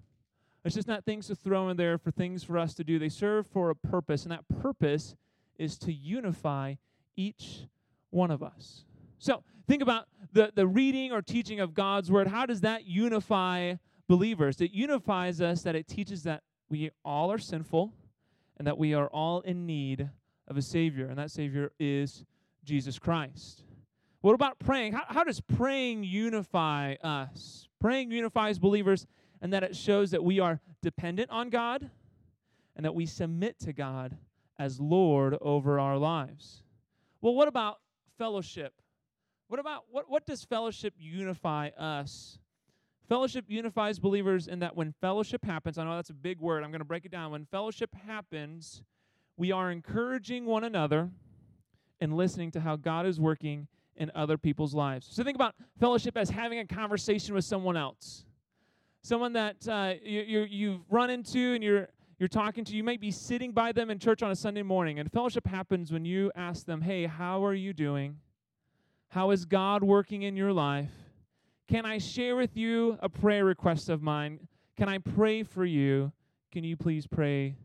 It's 0.64 0.74
just 0.74 0.88
not 0.88 1.04
things 1.04 1.28
to 1.28 1.34
throw 1.34 1.68
in 1.70 1.76
there 1.76 1.96
for 1.98 2.10
things 2.10 2.44
for 2.44 2.58
us 2.58 2.74
to 2.74 2.84
do. 2.84 2.98
They 2.98 3.08
serve 3.08 3.46
for 3.46 3.70
a 3.70 3.74
purpose, 3.74 4.24
and 4.24 4.32
that 4.32 4.44
purpose 4.60 5.14
is 5.58 5.78
to 5.78 5.92
unify 5.92 6.74
each 7.18 7.66
one 8.10 8.30
of 8.30 8.42
us. 8.42 8.84
So, 9.18 9.42
think 9.66 9.82
about 9.82 10.06
the, 10.32 10.52
the 10.54 10.66
reading 10.66 11.12
or 11.12 11.20
teaching 11.20 11.60
of 11.60 11.74
God's 11.74 12.10
word. 12.10 12.28
How 12.28 12.46
does 12.46 12.60
that 12.60 12.86
unify 12.86 13.74
believers? 14.06 14.60
It 14.60 14.70
unifies 14.70 15.40
us 15.40 15.62
that 15.62 15.74
it 15.74 15.88
teaches 15.88 16.22
that 16.22 16.42
we 16.70 16.90
all 17.04 17.32
are 17.32 17.38
sinful 17.38 17.92
and 18.56 18.66
that 18.66 18.78
we 18.78 18.94
are 18.94 19.08
all 19.08 19.40
in 19.40 19.66
need 19.66 20.08
of 20.46 20.56
a 20.56 20.62
Savior, 20.62 21.06
and 21.06 21.18
that 21.18 21.30
Savior 21.30 21.72
is 21.78 22.24
Jesus 22.64 22.98
Christ. 22.98 23.64
What 24.20 24.34
about 24.34 24.58
praying? 24.58 24.92
How, 24.92 25.04
how 25.08 25.24
does 25.24 25.40
praying 25.40 26.04
unify 26.04 26.94
us? 27.02 27.68
Praying 27.80 28.10
unifies 28.10 28.58
believers, 28.58 29.06
and 29.40 29.52
that 29.52 29.62
it 29.62 29.76
shows 29.76 30.10
that 30.12 30.24
we 30.24 30.40
are 30.40 30.60
dependent 30.82 31.30
on 31.30 31.50
God 31.50 31.90
and 32.76 32.84
that 32.84 32.94
we 32.94 33.06
submit 33.06 33.58
to 33.60 33.72
God 33.72 34.16
as 34.58 34.80
Lord 34.80 35.36
over 35.40 35.78
our 35.78 35.98
lives. 35.98 36.62
Well, 37.20 37.34
what 37.34 37.48
about 37.48 37.78
fellowship? 38.16 38.74
What 39.48 39.60
about 39.60 39.84
what, 39.90 40.08
what 40.08 40.26
does 40.26 40.44
fellowship 40.44 40.94
unify 40.98 41.68
us? 41.68 42.38
Fellowship 43.08 43.46
unifies 43.48 43.98
believers 43.98 44.48
in 44.48 44.58
that 44.58 44.76
when 44.76 44.92
fellowship 45.00 45.44
happens, 45.44 45.78
I 45.78 45.84
know 45.84 45.96
that's 45.96 46.10
a 46.10 46.14
big 46.14 46.40
word, 46.40 46.62
I'm 46.62 46.70
going 46.70 46.80
to 46.80 46.84
break 46.84 47.06
it 47.06 47.10
down. 47.10 47.32
When 47.32 47.46
fellowship 47.46 47.94
happens, 48.06 48.82
we 49.38 49.50
are 49.50 49.70
encouraging 49.70 50.44
one 50.44 50.64
another 50.64 51.10
and 52.00 52.16
listening 52.16 52.50
to 52.50 52.60
how 52.60 52.76
God 52.76 53.06
is 53.06 53.18
working 53.18 53.66
in 53.96 54.12
other 54.14 54.36
people's 54.36 54.74
lives. 54.74 55.08
So 55.10 55.24
think 55.24 55.36
about 55.36 55.54
fellowship 55.80 56.16
as 56.16 56.28
having 56.28 56.58
a 56.58 56.66
conversation 56.66 57.34
with 57.34 57.44
someone 57.44 57.76
else. 57.76 58.26
someone 59.02 59.32
that 59.32 59.66
uh, 59.66 59.94
you, 60.02 60.20
you, 60.20 60.40
you've 60.42 60.80
run 60.90 61.10
into 61.10 61.54
and 61.54 61.64
you're, 61.64 61.88
you're 62.18 62.28
talking 62.28 62.64
to. 62.64 62.76
You 62.76 62.82
might 62.82 63.00
be 63.00 63.10
sitting 63.10 63.52
by 63.52 63.72
them 63.72 63.90
in 63.90 63.98
church 63.98 64.22
on 64.22 64.30
a 64.30 64.36
Sunday 64.36 64.62
morning, 64.62 64.98
and 64.98 65.10
fellowship 65.10 65.46
happens 65.46 65.92
when 65.92 66.04
you 66.04 66.32
ask 66.34 66.66
them, 66.66 66.80
Hey, 66.80 67.06
how 67.06 67.44
are 67.44 67.54
you 67.54 67.72
doing? 67.72 68.16
How 69.08 69.30
is 69.30 69.44
God 69.44 69.82
working 69.82 70.22
in 70.22 70.36
your 70.36 70.52
life? 70.52 70.90
Can 71.68 71.86
I 71.86 71.98
share 71.98 72.34
with 72.36 72.56
you 72.56 72.98
a 73.00 73.08
prayer 73.08 73.44
request 73.44 73.88
of 73.88 74.02
mine? 74.02 74.48
Can 74.76 74.88
I 74.88 74.98
pray 74.98 75.42
for 75.42 75.64
you? 75.64 76.12
Can 76.50 76.64
you 76.64 76.76
please 76.76 77.06
pray 77.06 77.56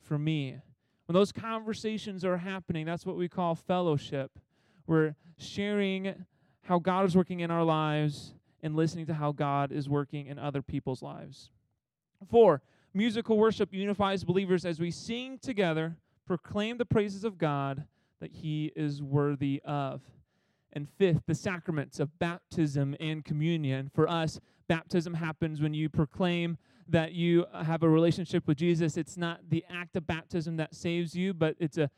for 0.00 0.18
me? 0.18 0.58
When 1.06 1.14
those 1.14 1.32
conversations 1.32 2.24
are 2.24 2.36
happening, 2.36 2.86
that's 2.86 3.06
what 3.06 3.16
we 3.16 3.28
call 3.28 3.54
fellowship. 3.54 4.38
We're 4.86 5.14
sharing 5.38 6.24
how 6.62 6.78
God 6.78 7.06
is 7.06 7.16
working 7.16 7.40
in 7.40 7.50
our 7.50 7.64
lives 7.64 8.34
and 8.62 8.76
listening 8.76 9.06
to 9.06 9.14
how 9.14 9.32
God 9.32 9.72
is 9.72 9.88
working 9.88 10.26
in 10.26 10.38
other 10.38 10.62
people's 10.62 11.02
lives. 11.02 11.50
Four, 12.30 12.62
musical 12.94 13.38
worship 13.38 13.72
unifies 13.72 14.24
believers 14.24 14.64
as 14.64 14.80
we 14.80 14.90
sing 14.90 15.38
together, 15.38 15.96
proclaim 16.26 16.78
the 16.78 16.84
praises 16.84 17.24
of 17.24 17.38
God 17.38 17.84
that 18.20 18.32
He 18.32 18.72
is 18.76 19.02
worthy 19.02 19.60
of. 19.64 20.02
And 20.72 20.88
fifth, 20.88 21.22
the 21.26 21.34
sacraments 21.34 22.00
of 22.00 22.18
baptism 22.18 22.96
and 22.98 23.24
communion. 23.24 23.90
For 23.94 24.08
us, 24.08 24.40
baptism 24.68 25.14
happens 25.14 25.60
when 25.60 25.74
you 25.74 25.90
proclaim 25.90 26.56
that 26.88 27.12
you 27.12 27.44
have 27.52 27.82
a 27.82 27.88
relationship 27.88 28.46
with 28.46 28.56
Jesus. 28.56 28.96
It's 28.96 29.16
not 29.16 29.40
the 29.50 29.64
act 29.68 29.96
of 29.96 30.06
baptism 30.06 30.56
that 30.56 30.74
saves 30.74 31.14
you, 31.14 31.34
but 31.34 31.56
it's 31.58 31.78
a 31.78 31.90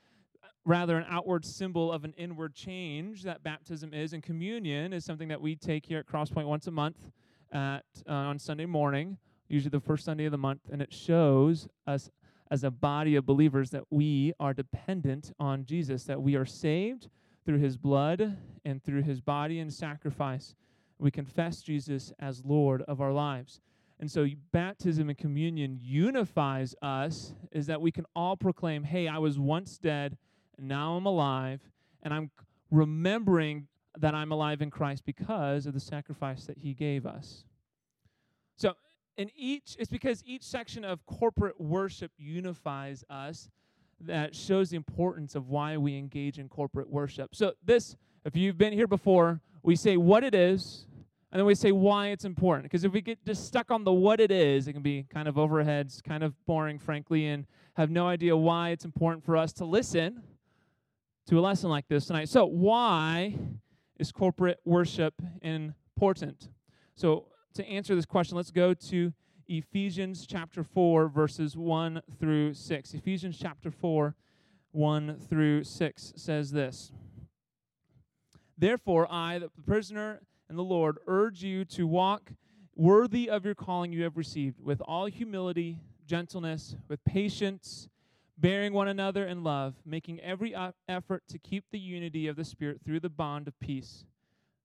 rather 0.65 0.97
an 0.97 1.05
outward 1.09 1.45
symbol 1.45 1.93
of 1.93 2.05
an 2.05 2.15
inward 2.17 2.55
change 2.55 3.23
that 3.23 3.43
baptism 3.43 3.93
is. 3.93 4.13
And 4.13 4.23
communion 4.23 4.93
is 4.93 5.05
something 5.05 5.29
that 5.29 5.41
we 5.41 5.57
take 5.57 5.87
here 5.87 5.99
at 5.99 6.07
Crosspoint 6.07 6.47
once 6.47 6.67
a 6.67 6.71
month 6.71 7.11
at 7.53 7.85
uh, 8.09 8.13
on 8.13 8.39
Sunday 8.39 8.67
morning, 8.67 9.19
usually 9.49 9.71
the 9.71 9.81
first 9.81 10.05
Sunday 10.05 10.25
of 10.25 10.33
the 10.33 10.39
month, 10.39 10.63
and 10.71 10.81
it 10.81 10.93
shows 10.93 11.69
us 11.87 12.11
as 12.51 12.65
a 12.65 12.71
body 12.71 13.17
of 13.17 13.27
believers 13.27 13.71
that 13.71 13.85
we 13.91 14.33
are 14.39 14.55
dependent 14.55 15.33
on 15.39 15.65
Jesus, 15.65 16.05
that 16.05 16.23
we 16.23 16.35
are 16.35 16.45
saved 16.45 17.09
through 17.45 17.59
his 17.59 17.77
blood 17.77 18.39
and 18.65 18.83
through 18.83 19.03
his 19.03 19.21
body 19.21 19.59
and 19.59 19.73
sacrifice. 19.73 20.55
We 20.99 21.11
confess 21.11 21.63
Jesus 21.63 22.13
as 22.19 22.45
Lord 22.45 22.83
of 22.83 23.01
our 23.01 23.13
lives. 23.13 23.61
And 24.01 24.11
so 24.11 24.27
baptism 24.53 25.09
and 25.09 25.17
communion 25.17 25.79
unifies 25.81 26.75
us 26.83 27.35
is 27.53 27.67
that 27.67 27.81
we 27.81 27.93
can 27.93 28.07
all 28.15 28.37
proclaim, 28.37 28.85
"Hey, 28.85 29.09
I 29.09 29.19
was 29.19 29.39
once 29.39 29.79
dead, 29.79 30.19
now 30.59 30.97
I'm 30.97 31.07
alive, 31.07 31.61
and 32.03 32.13
I'm 32.13 32.31
remembering 32.71 33.69
that 33.99 34.15
I'm 34.15 34.33
alive 34.33 34.61
in 34.63 34.71
Christ 34.71 35.05
because 35.05 35.67
of 35.67 35.75
the 35.75 35.81
sacrifice 35.81 36.47
that 36.47 36.59
he 36.59 36.75
gave 36.75 37.07
us." 37.07 37.45
So, 38.57 38.75
in 39.17 39.31
each 39.37 39.77
it's 39.79 39.91
because 39.91 40.23
each 40.27 40.43
section 40.43 40.85
of 40.85 41.05
corporate 41.07 41.61
worship 41.61 42.13
unifies 42.17 43.05
us 43.09 43.49
that 44.01 44.35
shows 44.35 44.71
the 44.71 44.77
importance 44.77 45.35
of 45.35 45.49
why 45.49 45.77
we 45.77 45.97
engage 45.97 46.39
in 46.39 46.49
corporate 46.49 46.91
worship. 46.91 47.35
So, 47.35 47.53
this 47.65 47.97
if 48.25 48.37
you've 48.37 48.59
been 48.59 48.73
here 48.73 48.87
before, 48.87 49.41
we 49.63 49.77
say 49.77 49.97
what 49.97 50.25
it 50.25 50.35
is, 50.35 50.87
and 51.31 51.39
then 51.39 51.47
we 51.47 51.55
say 51.55 51.73
why 51.73 52.09
it's 52.09 52.25
important. 52.25 52.65
Because 52.65 52.85
if 52.85 52.93
we 52.93 53.01
get 53.01 53.25
just 53.25 53.47
stuck 53.47 53.71
on 53.71 53.85
the 53.85 53.93
what 53.93 54.21
it 54.21 54.31
is, 54.31 54.69
it 54.69 54.73
can 54.73 54.83
be 54.83 55.05
kind 55.11 55.29
of 55.29 55.35
overheads, 55.35 56.03
kind 56.03 56.23
of 56.23 56.35
boring, 56.47 56.79
frankly, 56.79 57.27
and 57.27 57.47
have 57.77 57.91
no 57.91 58.07
idea 58.07 58.37
why 58.37 58.71
it's 58.71 58.85
important 58.85 59.25
for 59.25 59.37
us 59.37 59.53
to 59.55 59.65
listen 59.65 60.23
to 61.27 61.39
a 61.39 61.41
lesson 61.41 61.71
like 61.71 61.89
this 61.89 62.07
tonight. 62.07 62.29
So, 62.29 62.47
why 62.47 63.37
is 63.99 64.13
corporate 64.13 64.61
worship 64.65 65.15
important? 65.43 66.49
So, 66.95 67.27
to 67.55 67.67
answer 67.67 67.95
this 67.95 68.07
question, 68.07 68.37
let's 68.37 68.51
go 68.51 68.75
to 68.75 69.13
Ephesians 69.47 70.27
chapter 70.27 70.65
4, 70.65 71.09
verses 71.09 71.57
1 71.57 72.03
through 72.19 72.55
6. 72.55 72.95
Ephesians 72.95 73.39
chapter 73.41 73.71
4, 73.71 74.15
1 74.73 75.19
through 75.29 75.65
6 75.65 76.13
says 76.17 76.51
this 76.51 76.93
Therefore, 78.59 79.07
I, 79.11 79.39
the 79.39 79.51
prisoner 79.65 80.21
and 80.49 80.59
the 80.59 80.63
Lord 80.63 80.99
urge 81.07 81.43
you 81.43 81.65
to 81.67 81.87
walk 81.87 82.33
worthy 82.75 83.31
of 83.31 83.45
your 83.45 83.55
calling 83.55 83.93
you 83.93 84.03
have 84.03 84.17
received, 84.17 84.61
with 84.61 84.81
all 84.81 85.07
humility, 85.07 85.79
gentleness, 86.07 86.77
with 86.89 87.05
patience, 87.05 87.89
bearing 88.37 88.73
one 88.73 88.89
another 88.89 89.27
in 89.27 89.45
love, 89.45 89.75
making 89.87 90.19
every 90.21 90.57
effort 90.89 91.23
to 91.29 91.39
keep 91.39 91.65
the 91.71 91.79
unity 91.79 92.27
of 92.27 92.35
the 92.35 92.45
Spirit 92.45 92.81
through 92.85 93.01
the 93.01 93.09
bond 93.09 93.47
of 93.47 93.59
peace. 93.61 94.05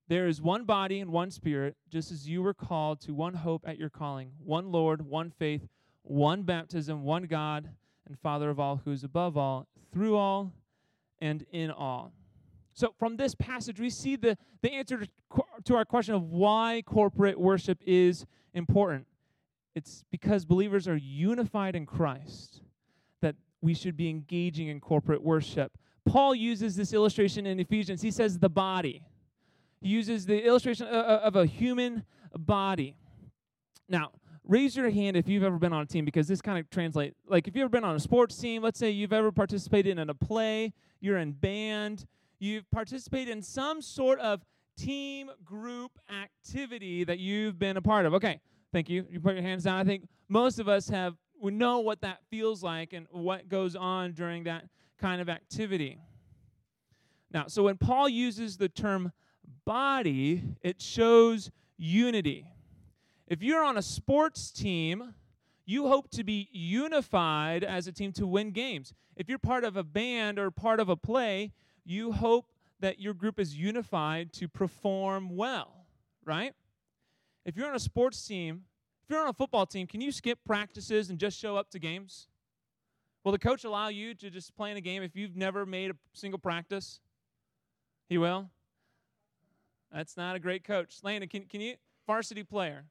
There 0.09 0.27
is 0.27 0.41
one 0.41 0.63
body 0.63 0.99
and 0.99 1.11
one 1.11 1.29
Spirit, 1.29 1.77
just 1.87 2.11
as 2.11 2.27
you 2.27 2.41
were 2.41 2.55
called 2.55 2.99
to 3.01 3.13
one 3.13 3.35
hope 3.35 3.63
at 3.67 3.77
your 3.77 3.91
calling, 3.91 4.31
one 4.43 4.71
Lord, 4.71 5.03
one 5.03 5.29
faith, 5.29 5.67
one 6.01 6.41
baptism, 6.41 7.03
one 7.03 7.23
God 7.23 7.69
and 8.07 8.17
Father 8.17 8.49
of 8.49 8.59
all, 8.59 8.81
who 8.83 8.91
is 8.91 9.03
above 9.03 9.37
all, 9.37 9.67
through 9.93 10.17
all, 10.17 10.51
and 11.19 11.45
in 11.51 11.69
all. 11.69 12.11
So, 12.73 12.95
from 12.97 13.17
this 13.17 13.35
passage, 13.35 13.79
we 13.79 13.91
see 13.91 14.15
the, 14.15 14.35
the 14.63 14.71
answer 14.71 15.05
to, 15.05 15.07
to 15.65 15.75
our 15.75 15.85
question 15.85 16.15
of 16.15 16.23
why 16.23 16.81
corporate 16.87 17.39
worship 17.39 17.77
is 17.85 18.25
important. 18.55 19.05
It's 19.75 20.03
because 20.09 20.43
believers 20.43 20.87
are 20.87 20.97
unified 20.97 21.75
in 21.75 21.85
Christ 21.85 22.61
that 23.21 23.35
we 23.61 23.75
should 23.75 23.95
be 23.95 24.09
engaging 24.09 24.69
in 24.69 24.79
corporate 24.79 25.21
worship. 25.21 25.77
Paul 26.03 26.33
uses 26.33 26.75
this 26.75 26.93
illustration 26.93 27.45
in 27.45 27.59
Ephesians. 27.59 28.01
He 28.01 28.09
says 28.09 28.39
the 28.39 28.49
body. 28.49 29.03
He 29.81 29.89
uses 29.89 30.25
the 30.25 30.45
illustration 30.45 30.87
of 30.87 31.35
a 31.35 31.45
human 31.45 32.03
body. 32.37 32.95
Now, 33.87 34.11
raise 34.43 34.75
your 34.75 34.89
hand 34.89 35.15
if 35.15 35.27
you've 35.27 35.43
ever 35.43 35.57
been 35.57 35.73
on 35.73 35.83
a 35.83 35.85
team 35.85 36.05
because 36.05 36.27
this 36.27 36.41
kind 36.41 36.59
of 36.59 36.69
translates. 36.69 37.15
Like 37.27 37.47
if 37.47 37.55
you've 37.55 37.63
ever 37.63 37.69
been 37.69 37.83
on 37.83 37.95
a 37.95 37.99
sports 37.99 38.37
team, 38.37 38.61
let's 38.61 38.79
say 38.79 38.89
you've 38.89 39.13
ever 39.13 39.31
participated 39.31 39.97
in 39.97 40.09
a 40.09 40.13
play, 40.13 40.73
you're 40.99 41.17
in 41.17 41.31
band, 41.31 42.05
you've 42.39 42.69
participated 42.71 43.29
in 43.29 43.41
some 43.41 43.81
sort 43.81 44.19
of 44.19 44.43
team 44.77 45.29
group 45.43 45.99
activity 46.09 47.03
that 47.03 47.19
you've 47.19 47.59
been 47.59 47.77
a 47.77 47.81
part 47.81 48.05
of. 48.05 48.13
Okay, 48.13 48.39
thank 48.71 48.89
you. 48.89 49.05
You 49.09 49.19
put 49.19 49.33
your 49.33 49.43
hands 49.43 49.63
down. 49.63 49.79
I 49.79 49.83
think 49.83 50.07
most 50.27 50.59
of 50.59 50.67
us 50.67 50.89
have 50.89 51.15
we 51.41 51.51
know 51.51 51.79
what 51.79 52.01
that 52.01 52.19
feels 52.29 52.63
like 52.63 52.93
and 52.93 53.07
what 53.11 53.47
goes 53.47 53.75
on 53.75 54.11
during 54.11 54.43
that 54.43 54.65
kind 54.99 55.21
of 55.21 55.29
activity. 55.29 55.97
Now, 57.31 57.45
so 57.47 57.63
when 57.63 57.77
Paul 57.77 58.09
uses 58.09 58.57
the 58.57 58.67
term 58.67 59.11
body, 59.69 60.41
it 60.63 60.81
shows 60.81 61.51
unity. 61.77 62.43
If 63.27 63.43
you're 63.43 63.63
on 63.63 63.77
a 63.77 63.83
sports 63.83 64.49
team, 64.49 65.13
you 65.63 65.87
hope 65.87 66.09
to 66.09 66.23
be 66.23 66.49
unified 66.51 67.63
as 67.63 67.85
a 67.85 67.91
team 67.91 68.11
to 68.13 68.25
win 68.25 68.49
games. 68.49 68.95
If 69.15 69.29
you're 69.29 69.37
part 69.37 69.63
of 69.63 69.77
a 69.77 69.83
band 69.83 70.39
or 70.39 70.49
part 70.49 70.79
of 70.79 70.89
a 70.89 70.95
play, 70.95 71.51
you 71.85 72.11
hope 72.11 72.47
that 72.79 72.99
your 72.99 73.13
group 73.13 73.39
is 73.39 73.55
unified 73.55 74.33
to 74.33 74.47
perform 74.47 75.35
well, 75.37 75.85
right? 76.25 76.55
If 77.45 77.55
you're 77.55 77.69
on 77.69 77.75
a 77.75 77.79
sports 77.79 78.25
team, 78.25 78.63
if 79.03 79.11
you're 79.11 79.21
on 79.21 79.29
a 79.29 79.33
football 79.33 79.67
team, 79.67 79.85
can 79.85 80.01
you 80.01 80.11
skip 80.11 80.39
practices 80.47 81.11
and 81.11 81.19
just 81.19 81.37
show 81.37 81.55
up 81.55 81.69
to 81.69 81.77
games? 81.77 82.27
Will 83.23 83.33
the 83.33 83.37
coach 83.37 83.65
allow 83.65 83.89
you 83.89 84.15
to 84.15 84.31
just 84.31 84.55
play 84.55 84.71
in 84.71 84.77
a 84.77 84.81
game 84.81 85.03
if 85.03 85.15
you've 85.15 85.35
never 85.35 85.63
made 85.63 85.91
a 85.91 85.95
single 86.13 86.39
practice? 86.39 86.99
He 88.07 88.17
will? 88.17 88.49
That's 89.93 90.17
not 90.17 90.35
a 90.35 90.39
great 90.39 90.63
coach. 90.63 90.97
Landon, 91.03 91.29
can, 91.29 91.45
can 91.45 91.61
you, 91.61 91.75
varsity 92.05 92.43
player, 92.43 92.85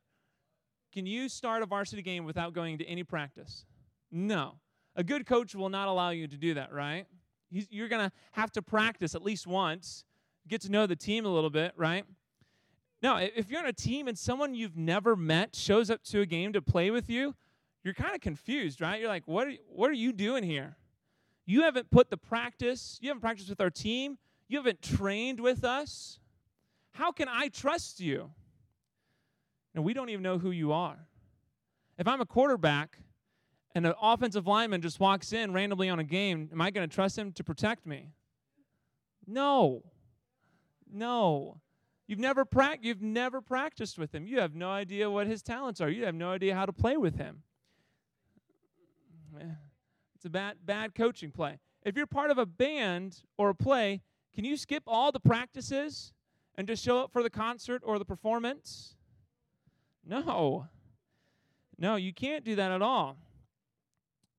can 0.93 1.07
you 1.07 1.29
start 1.29 1.63
a 1.63 1.67
varsity 1.67 2.03
game 2.03 2.25
without 2.25 2.53
going 2.53 2.79
to 2.79 2.87
any 2.87 3.05
practice? 3.05 3.65
No. 4.11 4.55
A 4.97 5.05
good 5.05 5.27
coach 5.27 5.55
will 5.55 5.69
not 5.69 5.89
allow 5.89 6.11
you 6.11 6.27
to 6.27 6.37
do 6.37 6.55
that, 6.55 6.73
right? 6.73 7.07
He's, 7.51 7.69
you're 7.71 7.89
going 7.89 8.09
to 8.09 8.13
have 8.33 8.51
to 8.53 8.63
practice 8.63 9.15
at 9.15 9.23
least 9.23 9.47
once, 9.47 10.05
get 10.49 10.61
to 10.63 10.71
know 10.71 10.87
the 10.87 10.97
team 10.97 11.25
a 11.25 11.29
little 11.29 11.51
bit, 11.51 11.73
right? 11.77 12.05
No, 13.01 13.17
if 13.17 13.49
you're 13.49 13.61
on 13.61 13.67
a 13.67 13.73
team 13.73 14.09
and 14.09 14.19
someone 14.19 14.55
you've 14.55 14.77
never 14.77 15.15
met 15.15 15.55
shows 15.55 15.89
up 15.89 16.03
to 16.05 16.21
a 16.21 16.27
game 16.27 16.53
to 16.55 16.61
play 16.61 16.91
with 16.91 17.09
you, 17.09 17.35
you're 17.85 17.95
kind 17.95 18.15
of 18.15 18.21
confused, 18.21 18.81
right? 18.81 19.01
You're 19.01 19.09
like, 19.09 19.23
what 19.27 19.47
are, 19.47 19.53
what 19.69 19.89
are 19.89 19.95
you 19.95 20.13
doing 20.13 20.43
here? 20.43 20.77
You 21.47 21.63
haven't 21.63 21.91
put 21.91 22.11
the 22.11 22.17
practice, 22.17 22.99
you 23.01 23.09
haven't 23.09 23.21
practiced 23.21 23.49
with 23.49 23.61
our 23.61 23.71
team, 23.71 24.19
you 24.49 24.59
haven't 24.59 24.83
trained 24.83 25.41
with 25.41 25.65
us. 25.65 26.19
How 26.99 27.13
can 27.13 27.29
I 27.29 27.47
trust 27.47 28.01
you? 28.01 28.29
And 29.73 29.85
we 29.85 29.95
don't 29.95 30.09
even 30.09 30.25
know 30.25 30.37
who 30.37 30.51
you 30.51 30.73
are. 30.73 30.99
If 31.97 32.09
I'm 32.09 32.21
a 32.21 32.27
quarterback 32.27 32.99
and 33.73 33.87
an 33.87 33.95
offensive 34.03 34.49
lineman 34.49 34.81
just 34.81 34.99
walks 34.99 35.33
in 35.33 35.53
randomly 35.53 35.89
on 35.89 36.01
a 36.01 36.05
game, 36.05 36.49
am 36.53 36.61
I 36.61 36.73
going 36.73 36.89
to 36.89 36.93
trust 36.93 37.17
him 37.17 37.31
to 37.35 37.45
protect 37.45 37.87
me? 37.87 38.11
No. 39.29 39.85
No. 40.93 41.61
You've 42.09 42.19
never 42.19 42.45
pra- 42.45 42.79
you've 42.83 43.01
never 43.01 43.41
practiced 43.41 43.97
with 43.97 44.13
him. 44.13 44.27
You 44.27 44.41
have 44.41 44.57
no 44.57 44.69
idea 44.69 45.09
what 45.09 45.29
his 45.29 45.41
talents 45.41 45.81
are. 45.81 45.89
You 45.89 46.05
have 46.05 46.17
no 46.17 46.33
idea 46.33 46.57
how 46.57 46.67
to 46.67 46.73
play 46.73 46.97
with 46.97 47.17
him. 47.17 47.45
Eh, 49.41 49.45
it's 50.17 50.25
a 50.25 50.31
bad 50.31 50.57
bad 50.65 50.97
coaching 50.97 51.31
play. 51.31 51.61
If 51.85 51.97
you're 51.97 52.09
part 52.09 52.33
of 52.33 52.39
a 52.39 52.47
band 52.47 53.23
or 53.37 53.51
a 53.51 53.55
play, 53.55 54.01
can 54.35 54.45
you 54.45 54.57
skip 54.57 54.83
all 54.89 55.13
the 55.13 55.21
practices 55.21 56.13
and 56.59 56.67
just 56.67 56.85
show 56.85 56.99
up 56.99 57.13
for 57.13 57.23
the 57.23 57.31
concert 57.31 57.83
or 57.85 58.01
the 58.01 58.05
performance? 58.05 58.97
No. 60.05 60.67
No, 61.79 61.95
you 61.95 62.13
can't 62.13 62.45
do 62.45 62.57
that 62.57 62.73
at 62.73 62.83
all. 62.83 63.17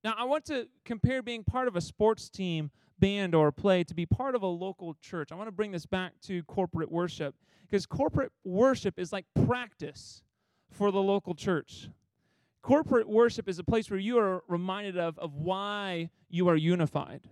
Now, 0.04 0.16
I 0.18 0.26
want 0.26 0.46
to 0.46 0.68
compare 0.84 1.22
being 1.22 1.46
part 1.46 1.70
of 1.70 1.78
a 1.78 1.82
sports 1.82 2.30
team, 2.30 2.72
band, 3.00 3.34
or 3.34 3.54
play 3.54 3.86
to 3.86 3.96
be 3.96 4.06
part 4.06 4.36
of 4.36 4.44
a 4.44 4.48
local 4.48 4.96
church. 5.02 5.32
I 5.32 5.36
want 5.36 5.48
to 5.48 5.54
bring 5.54 5.72
this 5.72 5.86
back 5.86 6.12
to 6.24 6.44
corporate 6.44 6.92
worship 6.92 7.36
because 7.66 7.86
corporate 7.86 8.34
worship 8.44 9.00
is 9.00 9.14
like 9.14 9.26
practice 9.46 10.22
for 10.70 10.92
the 10.92 11.02
local 11.02 11.34
church. 11.34 11.88
Corporate 12.62 13.08
worship 13.08 13.48
is 13.48 13.60
a 13.60 13.64
place 13.64 13.90
where 13.90 14.00
you 14.00 14.20
are 14.20 14.44
reminded 14.50 14.98
of, 14.98 15.18
of 15.20 15.36
why 15.36 16.10
you 16.30 16.50
are 16.50 16.58
unified. 16.58 17.30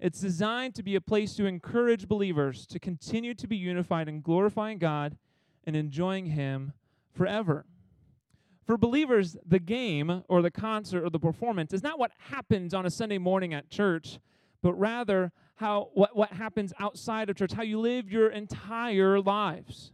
It's 0.00 0.20
designed 0.20 0.74
to 0.76 0.82
be 0.82 0.94
a 0.94 1.00
place 1.00 1.34
to 1.34 1.46
encourage 1.46 2.06
believers 2.06 2.66
to 2.66 2.78
continue 2.78 3.34
to 3.34 3.46
be 3.48 3.56
unified 3.56 4.08
in 4.08 4.20
glorifying 4.20 4.78
God 4.78 5.16
and 5.64 5.74
enjoying 5.74 6.26
Him 6.26 6.72
forever. 7.12 7.66
For 8.64 8.76
believers, 8.76 9.36
the 9.46 9.58
game 9.58 10.22
or 10.28 10.42
the 10.42 10.50
concert 10.50 11.02
or 11.02 11.10
the 11.10 11.18
performance 11.18 11.72
is 11.72 11.82
not 11.82 11.98
what 11.98 12.12
happens 12.18 12.74
on 12.74 12.86
a 12.86 12.90
Sunday 12.90 13.18
morning 13.18 13.54
at 13.54 13.70
church, 13.70 14.18
but 14.62 14.74
rather 14.74 15.32
how 15.56 15.88
what, 15.94 16.14
what 16.14 16.32
happens 16.32 16.72
outside 16.78 17.28
of 17.28 17.36
church, 17.36 17.52
how 17.52 17.62
you 17.62 17.80
live 17.80 18.12
your 18.12 18.28
entire 18.28 19.20
lives. 19.20 19.92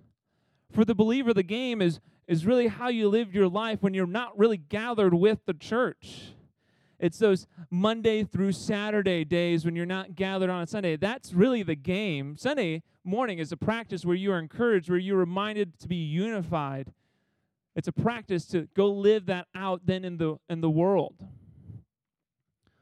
For 0.70 0.84
the 0.84 0.94
believer, 0.94 1.32
the 1.32 1.42
game 1.42 1.80
is, 1.80 2.00
is 2.26 2.44
really 2.44 2.66
how 2.66 2.88
you 2.88 3.08
live 3.08 3.34
your 3.34 3.48
life 3.48 3.80
when 3.80 3.94
you're 3.94 4.06
not 4.06 4.36
really 4.36 4.58
gathered 4.58 5.14
with 5.14 5.38
the 5.46 5.54
church. 5.54 6.33
It's 7.04 7.18
those 7.18 7.46
Monday 7.70 8.24
through 8.24 8.52
Saturday 8.52 9.26
days 9.26 9.66
when 9.66 9.76
you're 9.76 9.84
not 9.84 10.14
gathered 10.14 10.48
on 10.48 10.62
a 10.62 10.66
Sunday. 10.66 10.96
That's 10.96 11.34
really 11.34 11.62
the 11.62 11.74
game. 11.74 12.38
Sunday 12.38 12.82
morning 13.04 13.38
is 13.38 13.52
a 13.52 13.58
practice 13.58 14.06
where 14.06 14.16
you 14.16 14.32
are 14.32 14.38
encouraged, 14.38 14.88
where 14.88 14.98
you're 14.98 15.18
reminded 15.18 15.78
to 15.80 15.86
be 15.86 15.96
unified. 15.96 16.94
It's 17.76 17.88
a 17.88 17.92
practice 17.92 18.46
to 18.46 18.68
go 18.74 18.90
live 18.90 19.26
that 19.26 19.48
out 19.54 19.82
then 19.84 20.02
in 20.02 20.16
the 20.16 20.38
in 20.48 20.62
the 20.62 20.70
world. 20.70 21.14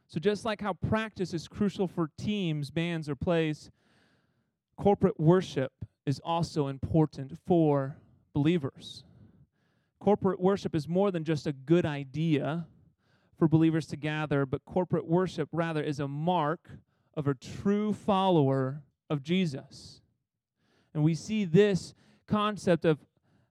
So 0.06 0.20
just 0.20 0.44
like 0.44 0.60
how 0.60 0.74
practice 0.74 1.34
is 1.34 1.48
crucial 1.48 1.88
for 1.88 2.08
teams, 2.16 2.70
bands, 2.70 3.08
or 3.08 3.16
plays, 3.16 3.72
corporate 4.76 5.18
worship 5.18 5.72
is 6.06 6.20
also 6.24 6.68
important 6.68 7.36
for 7.44 7.96
believers. 8.34 9.02
Corporate 9.98 10.38
worship 10.38 10.76
is 10.76 10.86
more 10.86 11.10
than 11.10 11.24
just 11.24 11.48
a 11.48 11.52
good 11.52 11.84
idea 11.84 12.68
for 13.38 13.48
believers 13.48 13.86
to 13.88 13.96
gather, 13.96 14.46
but 14.46 14.64
corporate 14.64 15.06
worship 15.06 15.48
rather 15.52 15.82
is 15.82 16.00
a 16.00 16.08
mark 16.08 16.70
of 17.14 17.26
a 17.26 17.34
true 17.34 17.92
follower 17.92 18.82
of 19.10 19.22
Jesus. 19.22 20.00
And 20.94 21.02
we 21.02 21.14
see 21.14 21.44
this 21.44 21.94
concept 22.26 22.84
of 22.84 22.98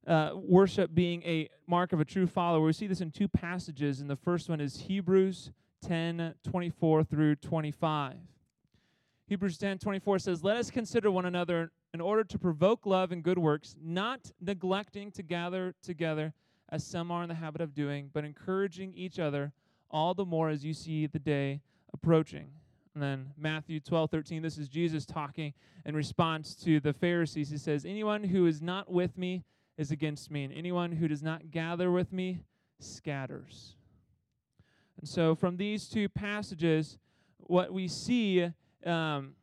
uh, 0.08 0.32
worship 0.36 0.94
being 0.94 1.22
a 1.24 1.50
mark 1.68 1.94
of 1.94 2.00
a 2.00 2.06
true 2.06 2.28
follower. 2.28 2.66
We 2.66 2.74
see 2.74 2.88
this 2.88 3.02
in 3.02 3.12
two 3.12 3.28
passages, 3.28 4.02
and 4.02 4.10
the 4.10 4.16
first 4.16 4.50
one 4.50 4.60
is 4.60 4.82
Hebrews 4.82 5.52
10 5.86 6.36
24 6.44 7.04
through 7.04 7.36
25. 7.36 8.16
Hebrews 9.28 9.58
10 9.58 9.80
24 9.80 10.20
says, 10.20 10.44
Let 10.44 10.58
us 10.58 10.70
consider 10.72 11.12
one 11.12 11.26
another 11.26 11.72
in 11.94 12.02
order 12.02 12.24
to 12.24 12.40
provoke 12.40 12.86
love 12.86 13.12
and 13.12 13.24
good 13.24 13.38
works, 13.38 13.76
not 13.82 14.32
neglecting 14.40 15.12
to 15.12 15.24
gather 15.24 15.74
together 15.82 16.34
as 16.70 16.86
some 16.86 17.12
are 17.12 17.24
in 17.24 17.30
the 17.30 17.36
habit 17.36 17.62
of 17.62 17.74
doing, 17.74 18.10
but 18.14 18.24
encouraging 18.24 18.94
each 18.94 19.20
other 19.20 19.52
all 19.92 20.14
the 20.14 20.26
more 20.26 20.50
as 20.50 20.66
you 20.66 20.74
see 20.74 21.06
the 21.06 21.20
day 21.20 21.62
approaching. 21.94 22.48
And 22.94 23.02
then 23.02 23.32
Matthew 23.38 23.80
12, 23.80 24.12
13, 24.12 24.42
this 24.42 24.58
is 24.58 24.68
Jesus 24.68 25.06
talking 25.06 25.54
in 25.86 25.96
response 25.96 26.56
to 26.56 26.80
the 26.80 26.94
Pharisees. 26.94 27.50
He 27.50 27.58
says, 27.58 27.86
Anyone 27.86 28.24
who 28.24 28.46
is 28.46 28.62
not 28.62 28.92
with 28.92 29.18
me 29.18 29.44
is 29.78 29.92
against 29.92 30.30
me, 30.30 30.44
and 30.44 30.54
anyone 30.54 30.92
who 30.92 31.08
does 31.08 31.24
not 31.24 31.52
gather 31.52 31.90
with 31.92 32.12
me 32.12 32.42
scatters. 32.80 33.76
And 35.00 35.08
so 35.08 35.36
from 35.36 35.58
these 35.58 35.88
two 35.88 36.10
passages, 36.10 36.98
what 37.40 37.72
we 37.72 37.88
see 37.88 38.52
um, 38.86 39.34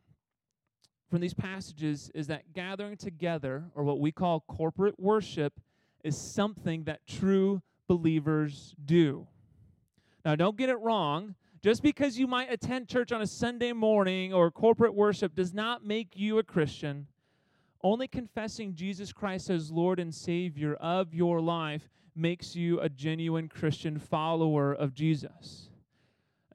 from 1.09 1.21
these 1.21 1.33
passages 1.33 2.11
is 2.13 2.27
that 2.27 2.53
gathering 2.53 2.97
together, 2.97 3.65
or 3.73 3.83
what 3.83 3.99
we 3.99 4.11
call 4.11 4.41
corporate 4.41 4.99
worship, 4.99 5.59
is 6.03 6.17
something 6.17 6.83
that 6.83 7.05
true 7.07 7.61
believers 7.87 8.75
do. 8.85 9.27
Now, 10.29 10.35
don't 10.35 10.57
get 10.57 10.69
it 10.69 10.79
wrong. 10.79 11.33
Just 11.63 11.81
because 11.81 12.19
you 12.19 12.27
might 12.27 12.53
attend 12.53 12.87
church 12.87 13.11
on 13.11 13.23
a 13.23 13.25
Sunday 13.25 13.73
morning 13.73 14.31
or 14.31 14.51
corporate 14.51 14.93
worship 14.93 15.33
does 15.33 15.55
not 15.55 15.83
make 15.83 16.15
you 16.15 16.37
a 16.37 16.43
Christian. 16.43 17.07
Only 17.81 18.07
confessing 18.07 18.75
Jesus 18.75 19.11
Christ 19.11 19.49
as 19.49 19.71
Lord 19.71 19.99
and 19.99 20.13
Savior 20.13 20.75
of 20.75 21.15
your 21.15 21.41
life 21.41 21.89
makes 22.15 22.55
you 22.55 22.79
a 22.79 22.89
genuine 22.89 23.47
Christian 23.47 23.97
follower 23.97 24.71
of 24.71 24.93
Jesus. 24.93 25.71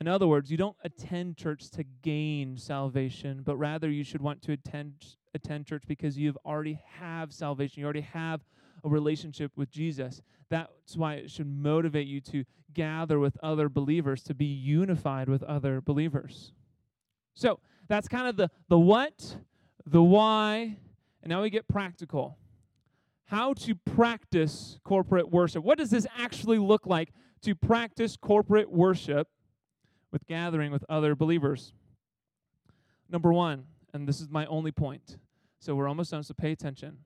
In 0.00 0.06
other 0.06 0.28
words, 0.28 0.52
you 0.52 0.56
don't 0.56 0.76
attend 0.84 1.36
church 1.36 1.68
to 1.70 1.82
gain 2.02 2.56
salvation, 2.56 3.42
but 3.44 3.56
rather 3.56 3.90
you 3.90 4.04
should 4.04 4.22
want 4.22 4.40
to 4.42 4.52
attend 4.52 5.16
attend 5.34 5.66
church 5.66 5.82
because 5.88 6.16
you've 6.16 6.38
already 6.46 6.78
have 7.00 7.32
salvation. 7.32 7.80
You 7.80 7.86
already 7.86 8.02
have 8.02 8.40
a 8.84 8.88
relationship 8.88 9.52
with 9.56 9.70
Jesus. 9.70 10.20
That's 10.50 10.96
why 10.96 11.14
it 11.14 11.30
should 11.30 11.46
motivate 11.46 12.06
you 12.06 12.20
to 12.20 12.44
gather 12.72 13.18
with 13.18 13.36
other 13.42 13.68
believers, 13.68 14.22
to 14.24 14.34
be 14.34 14.44
unified 14.44 15.28
with 15.28 15.42
other 15.42 15.80
believers. 15.80 16.52
So 17.34 17.60
that's 17.88 18.08
kind 18.08 18.28
of 18.28 18.36
the, 18.36 18.50
the 18.68 18.78
what, 18.78 19.36
the 19.86 20.02
why, 20.02 20.76
and 21.22 21.30
now 21.30 21.42
we 21.42 21.50
get 21.50 21.66
practical. 21.66 22.38
How 23.26 23.54
to 23.54 23.74
practice 23.74 24.78
corporate 24.84 25.30
worship. 25.30 25.64
What 25.64 25.78
does 25.78 25.90
this 25.90 26.06
actually 26.18 26.58
look 26.58 26.86
like 26.86 27.12
to 27.42 27.54
practice 27.54 28.16
corporate 28.16 28.70
worship 28.70 29.28
with 30.12 30.26
gathering 30.26 30.70
with 30.70 30.84
other 30.88 31.14
believers? 31.14 31.72
Number 33.08 33.32
one, 33.32 33.64
and 33.92 34.06
this 34.06 34.20
is 34.20 34.28
my 34.28 34.44
only 34.46 34.72
point, 34.72 35.16
so 35.58 35.74
we're 35.74 35.88
almost 35.88 36.10
done, 36.10 36.22
so 36.22 36.34
pay 36.34 36.52
attention 36.52 36.98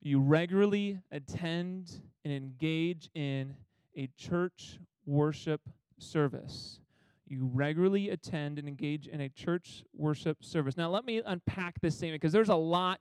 you 0.00 0.20
regularly 0.20 1.00
attend 1.10 2.00
and 2.24 2.32
engage 2.32 3.08
in 3.14 3.54
a 3.96 4.08
church 4.16 4.78
worship 5.04 5.60
service. 5.98 6.80
You 7.26 7.50
regularly 7.52 8.10
attend 8.10 8.58
and 8.58 8.68
engage 8.68 9.08
in 9.08 9.20
a 9.20 9.28
church 9.28 9.82
worship 9.92 10.44
service. 10.44 10.76
Now, 10.76 10.90
let 10.90 11.04
me 11.04 11.22
unpack 11.24 11.80
this 11.80 11.96
statement 11.96 12.20
because 12.20 12.32
there's 12.32 12.48
a 12.48 12.54
lot 12.54 13.00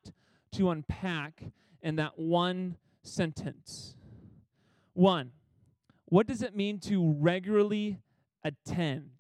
to 0.54 0.72
unpack 0.72 1.44
in 1.82 1.98
that 1.98 2.18
one 2.18 2.78
sentence. 3.04 3.96
One, 4.94 5.32
what 6.06 6.26
does 6.26 6.42
it 6.42 6.56
mean 6.56 6.80
to 6.82 7.14
regularly 7.20 8.00
attend? 8.44 9.12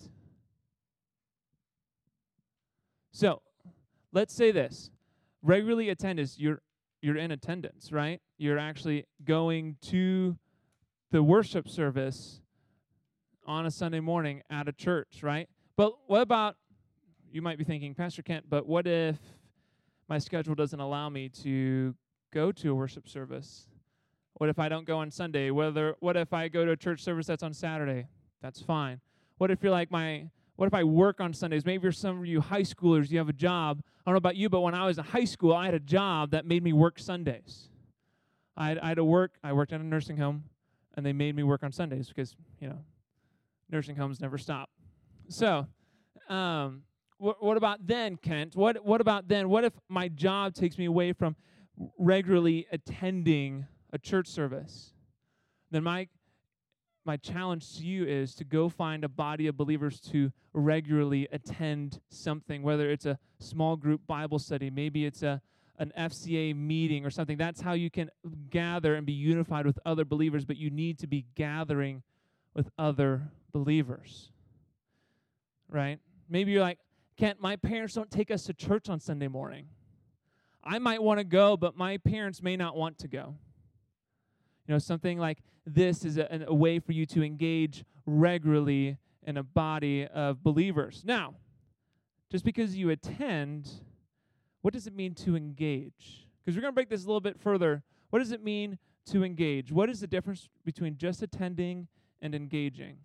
So, 3.11 3.41
let's 4.11 4.35
say 4.35 4.51
this 4.51 4.89
regularly 5.43 5.89
attend 5.89 6.19
is 6.19 6.39
you're 6.39 6.61
you're 7.05 7.17
in 7.17 7.29
attendance, 7.29 7.91
right? 7.91 8.19
You're 8.39 8.57
actually 8.57 9.05
going 9.23 9.75
to 9.89 10.39
the 11.11 11.21
worship 11.21 11.69
service 11.69 12.41
on 13.45 13.67
a 13.67 13.71
Sunday 13.71 13.99
morning 13.99 14.41
at 14.49 14.67
a 14.67 14.71
church, 14.71 15.21
right? 15.21 15.47
But 15.77 15.93
what 16.07 16.21
about 16.21 16.55
you 17.31 17.43
might 17.43 17.59
be 17.59 17.63
thinking, 17.63 17.93
Pastor 17.93 18.23
Kent, 18.23 18.45
but 18.49 18.65
what 18.65 18.87
if 18.87 19.17
my 20.09 20.17
schedule 20.17 20.55
doesn't 20.55 20.79
allow 20.79 21.09
me 21.09 21.29
to 21.43 21.93
go 22.33 22.51
to 22.51 22.71
a 22.71 22.73
worship 22.73 23.07
service? 23.07 23.67
What 24.33 24.49
if 24.49 24.57
I 24.57 24.67
don't 24.67 24.87
go 24.87 24.97
on 24.97 25.11
Sunday? 25.11 25.51
Whether 25.51 25.95
what 25.99 26.17
if 26.17 26.33
I 26.33 26.47
go 26.47 26.65
to 26.65 26.71
a 26.71 26.77
church 26.77 27.03
service 27.03 27.27
that's 27.27 27.43
on 27.43 27.53
Saturday? 27.53 28.07
That's 28.41 28.63
fine. 28.63 28.99
What 29.37 29.51
if 29.51 29.61
you're 29.61 29.71
like 29.71 29.91
my 29.91 30.31
what 30.55 30.65
if 30.65 30.73
I 30.73 30.83
work 30.83 31.21
on 31.21 31.35
Sundays? 31.35 31.67
Maybe 31.67 31.83
you're 31.83 31.91
some 31.91 32.21
of 32.21 32.25
you 32.25 32.41
high 32.41 32.63
schoolers, 32.63 33.11
you 33.11 33.19
have 33.19 33.29
a 33.29 33.33
job. 33.33 33.83
I 34.05 34.11
don't 34.11 34.13
know 34.13 34.17
about 34.17 34.35
you, 34.35 34.49
but 34.49 34.61
when 34.61 34.75
I 34.75 34.85
was 34.85 34.99
in 34.99 35.03
high 35.03 35.25
school, 35.25 35.53
I 35.53 35.65
had 35.65 35.73
a 35.73 35.79
job 35.79 36.31
that 36.31 36.45
made 36.45 36.63
me 36.63 36.73
work 36.73 36.99
Sundays. 36.99 37.69
I 38.55 38.69
had, 38.69 38.77
I 38.79 38.89
had 38.89 38.97
to 38.97 39.03
work, 39.03 39.33
I 39.43 39.51
worked 39.53 39.73
at 39.73 39.81
a 39.81 39.83
nursing 39.83 40.17
home, 40.17 40.43
and 40.95 41.03
they 41.05 41.11
made 41.11 41.35
me 41.35 41.41
work 41.41 41.63
on 41.63 41.71
Sundays 41.71 42.07
because, 42.07 42.35
you 42.59 42.69
know, 42.69 42.77
nursing 43.71 43.95
homes 43.95 44.21
never 44.21 44.37
stop. 44.37 44.69
So, 45.27 45.67
um, 46.29 46.83
wh- 47.17 47.41
what 47.41 47.57
about 47.57 47.87
then, 47.87 48.15
Kent? 48.17 48.55
What, 48.55 48.85
what 48.85 49.01
about 49.01 49.27
then? 49.27 49.49
What 49.49 49.63
if 49.63 49.73
my 49.89 50.07
job 50.07 50.53
takes 50.53 50.77
me 50.77 50.85
away 50.85 51.11
from 51.11 51.35
regularly 51.97 52.67
attending 52.71 53.65
a 53.91 53.97
church 53.97 54.27
service? 54.27 54.93
Then 55.71 55.83
my 55.83 56.07
my 57.05 57.17
challenge 57.17 57.77
to 57.77 57.85
you 57.85 58.05
is 58.05 58.35
to 58.35 58.43
go 58.43 58.69
find 58.69 59.03
a 59.03 59.09
body 59.09 59.47
of 59.47 59.57
believers 59.57 59.99
to 60.11 60.31
regularly 60.53 61.27
attend 61.31 61.99
something, 62.09 62.63
whether 62.63 62.89
it's 62.89 63.05
a 63.05 63.19
small 63.39 63.75
group 63.75 64.01
Bible 64.07 64.39
study, 64.39 64.69
maybe 64.69 65.05
it's 65.05 65.23
a 65.23 65.41
an 65.77 65.91
FCA 65.97 66.55
meeting 66.55 67.05
or 67.05 67.09
something. 67.09 67.37
That's 67.37 67.61
how 67.61 67.73
you 67.73 67.89
can 67.89 68.09
gather 68.49 68.95
and 68.95 69.05
be 69.05 69.13
unified 69.13 69.65
with 69.65 69.77
other 69.85 70.05
believers, 70.05 70.45
but 70.45 70.57
you 70.57 70.69
need 70.69 70.99
to 70.99 71.07
be 71.07 71.25
gathering 71.35 72.03
with 72.53 72.69
other 72.79 73.29
believers. 73.51 74.31
Right? 75.69 75.99
Maybe 76.29 76.53
you're 76.53 76.61
like, 76.61 76.79
Kent, 77.17 77.41
my 77.41 77.55
parents 77.55 77.93
don't 77.93 78.11
take 78.11 78.31
us 78.31 78.43
to 78.43 78.53
church 78.53 78.89
on 78.89 78.99
Sunday 78.99 79.27
morning. 79.27 79.67
I 80.63 80.79
might 80.79 81.01
want 81.01 81.19
to 81.19 81.23
go, 81.23 81.57
but 81.57 81.77
my 81.77 81.97
parents 81.97 82.41
may 82.41 82.57
not 82.57 82.75
want 82.75 82.97
to 82.99 83.07
go. 83.07 83.35
You 84.67 84.73
know, 84.73 84.79
something 84.79 85.19
like 85.19 85.39
this 85.65 86.05
is 86.05 86.17
a, 86.17 86.45
a 86.47 86.53
way 86.53 86.79
for 86.79 86.91
you 86.91 87.05
to 87.07 87.23
engage 87.23 87.83
regularly 88.05 88.97
in 89.23 89.37
a 89.37 89.43
body 89.43 90.07
of 90.07 90.43
believers. 90.43 91.03
Now, 91.05 91.35
just 92.31 92.43
because 92.43 92.75
you 92.75 92.89
attend, 92.89 93.69
what 94.61 94.73
does 94.73 94.87
it 94.87 94.95
mean 94.95 95.13
to 95.15 95.35
engage? 95.35 96.27
Because 96.43 96.55
we're 96.55 96.61
going 96.61 96.71
to 96.71 96.75
break 96.75 96.89
this 96.89 97.03
a 97.03 97.07
little 97.07 97.21
bit 97.21 97.39
further. 97.39 97.83
What 98.09 98.19
does 98.19 98.31
it 98.31 98.43
mean 98.43 98.77
to 99.11 99.23
engage? 99.23 99.71
What 99.71 99.89
is 99.89 99.99
the 99.99 100.07
difference 100.07 100.49
between 100.63 100.97
just 100.97 101.21
attending 101.21 101.87
and 102.21 102.33
engaging? 102.33 102.97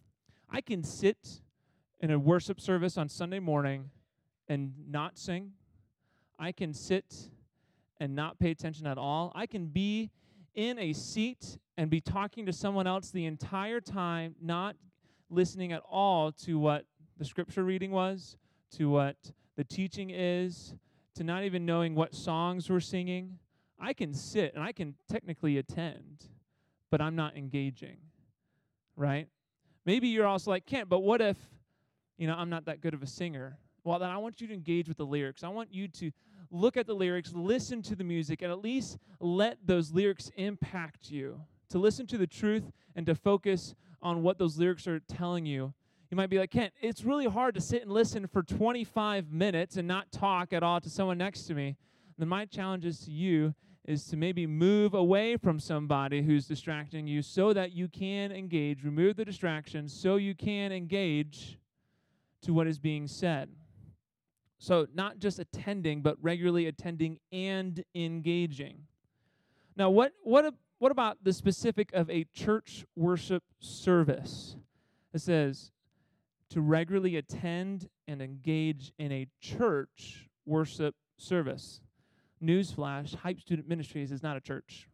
I 0.49 0.61
can 0.61 0.83
sit 0.83 1.43
in 2.01 2.11
a 2.11 2.19
worship 2.19 2.61
service 2.61 2.97
on 2.97 3.09
Sunday 3.09 3.39
morning 3.39 3.91
and 4.49 4.73
not 4.89 5.19
sing. 5.19 5.53
I 6.39 6.53
can 6.53 6.73
sit 6.73 7.31
and 7.99 8.15
not 8.15 8.39
pay 8.39 8.51
attention 8.51 8.87
at 8.87 8.99
all. 8.99 9.33
I 9.35 9.47
can 9.47 9.67
be 9.67 10.11
in 10.55 10.79
a 10.79 10.93
seat 10.93 11.59
and 11.77 11.91
be 11.91 12.01
talking 12.01 12.47
to 12.47 12.53
someone 12.53 12.87
else 12.87 13.11
the 13.11 13.27
entire 13.27 13.81
time, 13.81 14.35
not 14.41 14.77
listening 15.31 15.73
at 15.73 15.83
all 15.89 16.33
to 16.33 16.59
what 16.59 16.85
the 17.19 17.25
scripture 17.25 17.65
reading 17.65 17.91
was, 17.91 18.37
to 18.77 18.91
what 18.91 19.17
the 19.57 19.65
teaching 19.65 20.11
is, 20.11 20.75
to 21.15 21.25
not 21.25 21.45
even 21.45 21.67
knowing 21.67 21.95
what 21.95 22.15
songs 22.15 22.69
we're 22.69 22.81
singing. 22.81 23.39
I 23.79 23.93
can 23.93 24.13
sit 24.13 24.55
and 24.55 24.63
I 24.63 24.73
can 24.73 24.95
technically 25.09 25.59
attend, 25.59 26.27
but 26.91 27.01
I'm 27.01 27.17
not 27.17 27.37
engaging, 27.37 27.97
right? 28.97 29.29
Maybe 29.87 30.09
you're 30.09 30.27
also 30.27 30.51
like, 30.51 30.67
Kent, 30.67 30.89
but 30.89 31.01
what 31.01 31.21
if, 31.21 31.37
you 32.19 32.27
know, 32.27 32.35
I'm 32.35 32.51
not 32.51 32.67
that 32.67 32.81
good 32.81 32.95
of 32.95 33.03
a 33.03 33.07
singer? 33.07 33.57
Well, 33.85 33.99
then 33.99 34.11
I 34.11 34.19
want 34.19 34.41
you 34.41 34.47
to 34.49 34.55
engage 34.55 34.89
with 34.89 34.99
the 34.99 35.07
lyrics. 35.07 35.43
I 35.43 35.49
want 35.49 35.73
you 35.73 35.89
to 35.89 36.11
look 36.51 36.77
at 36.77 36.87
the 36.87 36.95
lyrics, 36.95 37.33
listen 37.35 37.83
to 37.83 37.97
the 37.97 38.05
music, 38.05 38.43
and 38.43 38.51
at 38.51 38.61
least 38.61 38.99
let 39.21 39.59
those 39.65 39.93
lyrics 39.93 40.31
impact 40.37 41.11
you. 41.11 41.41
To 41.71 41.79
listen 41.79 42.07
to 42.09 42.19
the 42.19 42.27
truth 42.27 42.71
and 42.97 43.07
to 43.07 43.15
focus 43.15 43.75
on 44.03 44.23
what 44.23 44.39
those 44.39 44.59
lyrics 44.59 44.87
are 44.89 44.99
telling 45.01 45.47
you. 45.47 45.73
You 46.11 46.17
might 46.17 46.31
be 46.31 46.39
like, 46.39 46.51
Kent, 46.51 46.73
it's 46.81 47.05
really 47.05 47.27
hard 47.27 47.55
to 47.55 47.61
sit 47.61 47.83
and 47.83 47.93
listen 47.93 48.27
for 48.27 48.43
25 48.43 49.31
minutes 49.31 49.77
and 49.77 49.87
not 49.87 50.11
talk 50.11 50.53
at 50.53 50.65
all 50.65 50.81
to 50.81 50.91
someone 50.91 51.19
next 51.19 51.43
to 51.45 51.55
me. 51.55 51.77
Then 52.19 52.29
my 52.29 52.47
challenge 52.47 52.85
is 52.85 52.99
to 53.01 53.13
you 53.13 53.55
is 53.85 54.05
to 54.07 54.17
maybe 54.17 54.47
move 54.47 54.95
away 54.95 55.37
from 55.37 55.59
somebody 55.59 56.23
who's 56.23 56.47
distracting 56.47 57.07
you 57.07 57.23
so 57.23 57.53
that 57.53 57.73
you 57.73 57.89
can 57.89 58.31
engage. 58.31 58.85
Remove 58.85 59.17
the 59.17 59.25
distractions 59.25 59.93
so 59.93 60.17
you 60.17 60.35
can 60.35 60.71
engage 60.71 61.59
to 62.43 62.53
what 62.53 62.67
is 62.67 62.79
being 62.79 63.07
said. 63.07 63.49
So, 64.63 64.87
not 64.95 65.19
just 65.19 65.39
attending, 65.39 66.03
but 66.03 66.19
regularly 66.21 66.67
attending 66.67 67.19
and 67.33 67.83
engaging. 67.95 68.83
Now, 69.75 69.89
what, 69.89 70.13
what, 70.23 70.53
what 70.79 70.93
about 70.93 71.17
the 71.25 71.33
specific 71.33 71.91
of 71.95 72.11
a 72.11 72.25
church 72.35 72.85
worship 72.95 73.43
service? 73.59 74.57
It 75.15 75.23
says 75.23 75.73
to 76.51 76.61
regularly 76.61 77.17
attend 77.17 77.89
and 78.07 78.21
engage 78.21 78.93
in 78.99 79.11
a 79.11 79.29
church 79.41 80.29
worship 80.45 80.95
service. 81.17 81.81
Newsflash, 82.45 83.15
Hype 83.15 83.41
Student 83.41 83.67
Ministries 83.67 84.13
is 84.13 84.23
not 84.23 84.37
a 84.37 84.41
church. 84.41 84.91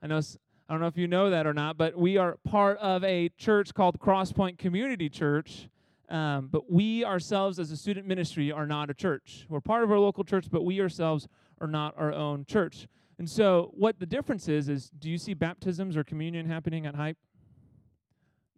I 0.00 0.06
know 0.06 0.20
I 0.68 0.72
don't 0.72 0.80
know 0.80 0.86
if 0.86 0.96
you 0.96 1.08
know 1.08 1.30
that 1.30 1.48
or 1.48 1.52
not, 1.52 1.76
but 1.76 1.98
we 1.98 2.16
are 2.16 2.38
part 2.44 2.78
of 2.78 3.02
a 3.02 3.28
church 3.30 3.74
called 3.74 3.98
Crosspoint 3.98 4.56
Community 4.56 5.08
Church. 5.08 5.68
Um, 6.12 6.48
but 6.52 6.70
we 6.70 7.06
ourselves, 7.06 7.58
as 7.58 7.70
a 7.70 7.76
student 7.76 8.06
ministry, 8.06 8.52
are 8.52 8.66
not 8.66 8.90
a 8.90 8.94
church. 8.94 9.46
We're 9.48 9.62
part 9.62 9.82
of 9.82 9.90
our 9.90 9.98
local 9.98 10.24
church, 10.24 10.48
but 10.50 10.62
we 10.62 10.78
ourselves 10.78 11.26
are 11.58 11.66
not 11.66 11.94
our 11.96 12.12
own 12.12 12.44
church. 12.44 12.86
And 13.18 13.28
so, 13.28 13.72
what 13.74 13.98
the 13.98 14.04
difference 14.04 14.46
is, 14.46 14.68
is 14.68 14.90
do 14.98 15.08
you 15.08 15.16
see 15.16 15.32
baptisms 15.32 15.96
or 15.96 16.04
communion 16.04 16.44
happening 16.44 16.84
at 16.84 16.94
Hype? 16.94 17.16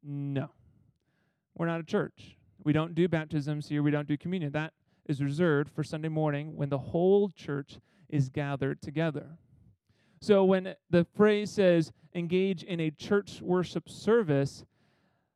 No. 0.02 0.50
We're 1.56 1.66
not 1.66 1.78
a 1.78 1.84
church. 1.84 2.36
We 2.64 2.72
don't 2.72 2.92
do 2.92 3.06
baptisms 3.06 3.68
here. 3.68 3.84
We 3.84 3.92
don't 3.92 4.08
do 4.08 4.16
communion. 4.16 4.50
That 4.50 4.72
is 5.06 5.22
reserved 5.22 5.70
for 5.70 5.84
Sunday 5.84 6.08
morning 6.08 6.56
when 6.56 6.70
the 6.70 6.78
whole 6.78 7.28
church 7.28 7.78
is 8.08 8.28
gathered 8.28 8.82
together. 8.82 9.38
So 10.20 10.44
when 10.44 10.74
the 10.90 11.06
phrase 11.14 11.52
says 11.52 11.92
engage 12.14 12.64
in 12.64 12.80
a 12.80 12.90
church 12.90 13.40
worship 13.40 13.88
service, 13.88 14.64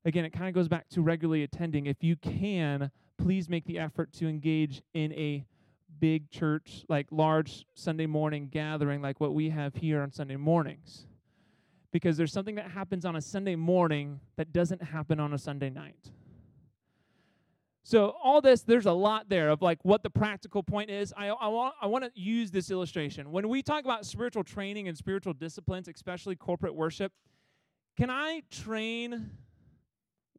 again, 0.09 0.25
it 0.25 0.33
kind 0.33 0.49
of 0.49 0.55
goes 0.55 0.69
back 0.69 0.89
to 0.91 1.03
regularly 1.03 1.43
attending. 1.43 1.87
If 1.87 2.03
you 2.03 2.17
can, 2.17 2.91
please 3.19 3.49
make 3.49 3.65
the 3.67 3.79
effort 3.79 4.13
to 4.15 4.27
engage 4.27 4.83
in 4.95 5.13
a 5.13 5.45
big 6.01 6.31
church, 6.31 6.85
like 6.89 7.07
large 7.11 7.67
Sunday 7.75 8.07
morning 8.07 8.49
gathering, 8.51 9.03
like 9.03 9.21
what 9.21 9.35
we 9.35 9.51
have 9.51 9.75
here 9.75 10.01
on 10.01 10.11
Sunday 10.11 10.37
mornings. 10.37 11.07
Because 11.93 12.17
there's 12.17 12.33
something 12.33 12.55
that 12.57 12.71
happens 12.71 13.05
on 13.05 13.17
a 13.17 13.21
Sunday 13.21 13.57
morning 13.57 14.21
that 14.37 14.53
doesn't 14.53 14.83
happen 14.83 15.21
on 15.21 15.33
a 15.33 15.39
Sunday 15.39 15.71
night. 15.71 16.11
So 17.83 18.15
all 18.23 18.43
this, 18.43 18.63
there's 18.63 18.85
a 18.85 18.93
lot 18.93 19.31
there 19.31 19.49
of 19.49 19.63
like 19.63 19.79
what 19.83 20.03
the 20.03 20.11
practical 20.11 20.63
point 20.63 20.91
is. 20.91 21.15
I, 21.17 21.29
I 21.29 21.49
want 21.49 21.75
I 21.81 21.87
want 21.87 22.05
to 22.05 22.11
use 22.15 22.51
this 22.51 22.71
illustration. 22.71 23.33
When 23.33 23.49
we 23.49 23.63
talk 23.63 23.85
about 23.85 24.05
spiritual 24.05 24.45
training 24.45 24.89
and 24.89 24.97
spiritual 24.97 25.33
disciplines, 25.33 25.89
especially 25.89 26.37
corporate 26.37 26.75
worship, 26.75 27.13
can 27.97 28.11
I 28.11 28.43
train 28.51 29.31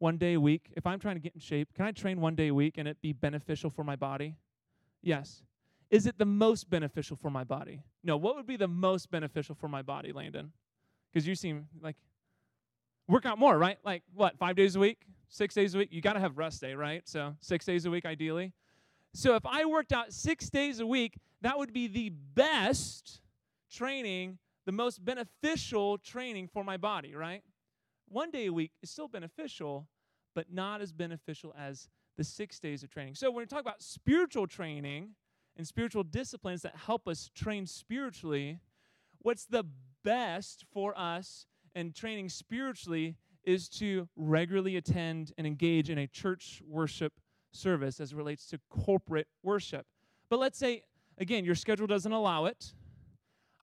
one 0.00 0.18
day 0.18 0.34
a 0.34 0.40
week? 0.40 0.72
If 0.76 0.86
I'm 0.86 0.98
trying 0.98 1.14
to 1.14 1.20
get 1.20 1.34
in 1.34 1.40
shape, 1.40 1.72
can 1.74 1.84
I 1.84 1.92
train 1.92 2.20
one 2.20 2.34
day 2.34 2.48
a 2.48 2.54
week 2.54 2.76
and 2.76 2.88
it 2.88 3.00
be 3.00 3.12
beneficial 3.12 3.70
for 3.70 3.84
my 3.84 3.94
body? 3.94 4.34
Yes. 5.00 5.42
Is 5.90 6.06
it 6.06 6.18
the 6.18 6.26
most 6.26 6.68
beneficial 6.68 7.16
for 7.16 7.30
my 7.30 7.44
body? 7.44 7.82
No. 8.02 8.16
What 8.16 8.34
would 8.34 8.46
be 8.46 8.56
the 8.56 8.68
most 8.68 9.10
beneficial 9.10 9.54
for 9.54 9.68
my 9.68 9.82
body, 9.82 10.12
Landon? 10.12 10.52
Because 11.12 11.26
you 11.26 11.36
seem 11.36 11.68
like 11.80 11.96
work 13.08 13.24
out 13.24 13.38
more, 13.38 13.56
right? 13.56 13.78
Like 13.84 14.02
what, 14.12 14.36
five 14.38 14.56
days 14.56 14.74
a 14.74 14.80
week? 14.80 15.06
six 15.30 15.54
days 15.54 15.74
a 15.74 15.78
week. 15.78 15.88
You 15.90 16.02
got 16.02 16.12
to 16.14 16.20
have 16.20 16.36
rest 16.36 16.60
day, 16.60 16.74
right? 16.74 17.08
So 17.08 17.34
six 17.40 17.64
days 17.64 17.86
a 17.86 17.90
week, 17.90 18.04
ideally. 18.04 18.52
So 19.14 19.34
if 19.34 19.46
I 19.46 19.64
worked 19.64 19.92
out 19.92 20.12
six 20.12 20.50
days 20.50 20.80
a 20.80 20.86
week, 20.86 21.18
that 21.40 21.56
would 21.56 21.72
be 21.72 21.86
the 21.86 22.10
best 22.10 23.20
training, 23.72 24.38
the 24.66 24.72
most 24.72 25.04
beneficial 25.04 25.98
training 25.98 26.48
for 26.52 26.62
my 26.62 26.76
body, 26.76 27.14
right? 27.14 27.42
One 28.10 28.32
day 28.32 28.46
a 28.46 28.52
week 28.52 28.72
is 28.82 28.90
still 28.90 29.06
beneficial, 29.06 29.86
but 30.34 30.52
not 30.52 30.80
as 30.80 30.90
beneficial 30.90 31.54
as 31.56 31.88
the 32.16 32.24
six 32.24 32.58
days 32.58 32.82
of 32.82 32.90
training. 32.90 33.14
So 33.14 33.30
when 33.30 33.42
we 33.42 33.46
talk 33.46 33.60
about 33.60 33.82
spiritual 33.82 34.48
training 34.48 35.10
and 35.56 35.64
spiritual 35.64 36.02
disciplines 36.02 36.62
that 36.62 36.74
help 36.74 37.06
us 37.06 37.30
train 37.36 37.66
spiritually, 37.66 38.58
what's 39.20 39.46
the 39.46 39.64
best 40.02 40.64
for 40.72 40.92
us 40.98 41.46
and 41.76 41.94
training 41.94 42.30
spiritually 42.30 43.16
is 43.44 43.68
to 43.68 44.08
regularly 44.16 44.76
attend 44.76 45.32
and 45.38 45.46
engage 45.46 45.88
in 45.88 45.96
a 45.96 46.08
church 46.08 46.60
worship 46.66 47.12
service 47.52 48.00
as 48.00 48.10
it 48.10 48.16
relates 48.16 48.46
to 48.48 48.58
corporate 48.68 49.28
worship. 49.44 49.86
But 50.28 50.40
let's 50.40 50.58
say, 50.58 50.82
again, 51.16 51.44
your 51.44 51.54
schedule 51.54 51.86
doesn't 51.86 52.12
allow 52.12 52.46
it. 52.46 52.74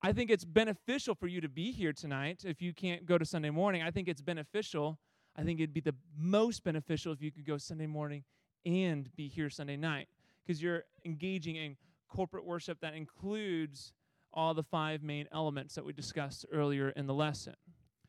I 0.08 0.14
think 0.14 0.32
it's 0.32 0.46
beneficial 0.46 1.16
for 1.16 1.28
you 1.28 1.42
to 1.42 1.50
be 1.50 1.74
here 1.74 1.92
tonight. 1.92 2.46
If 2.46 2.62
you 2.62 2.74
can't 2.74 3.06
go 3.06 3.18
to 3.18 3.26
Sunday 3.26 3.50
morning, 3.50 3.84
I 3.84 3.92
think 3.92 4.08
it's 4.08 4.22
beneficial. 4.22 4.98
I 5.36 5.44
think 5.44 5.60
it'd 5.60 5.74
be 5.74 5.82
the 5.82 5.96
most 6.18 6.64
beneficial 6.64 7.12
if 7.12 7.22
you 7.22 7.30
could 7.30 7.46
go 7.46 7.58
Sunday 7.58 7.88
morning 7.88 8.24
and 8.66 9.14
be 9.18 9.28
here 9.28 9.50
Sunday 9.50 9.76
night 9.76 10.08
because 10.46 10.64
you're 10.64 10.86
engaging 11.04 11.58
in 11.58 11.76
corporate 12.08 12.46
worship 12.46 12.80
that 12.80 12.94
includes 12.94 13.92
all 14.32 14.54
the 14.54 14.64
five 14.64 15.04
main 15.04 15.28
elements 15.34 15.76
that 15.76 15.84
we 15.84 15.92
discussed 15.92 16.46
earlier 16.54 16.92
in 16.92 17.06
the 17.06 17.14
lesson. 17.14 17.56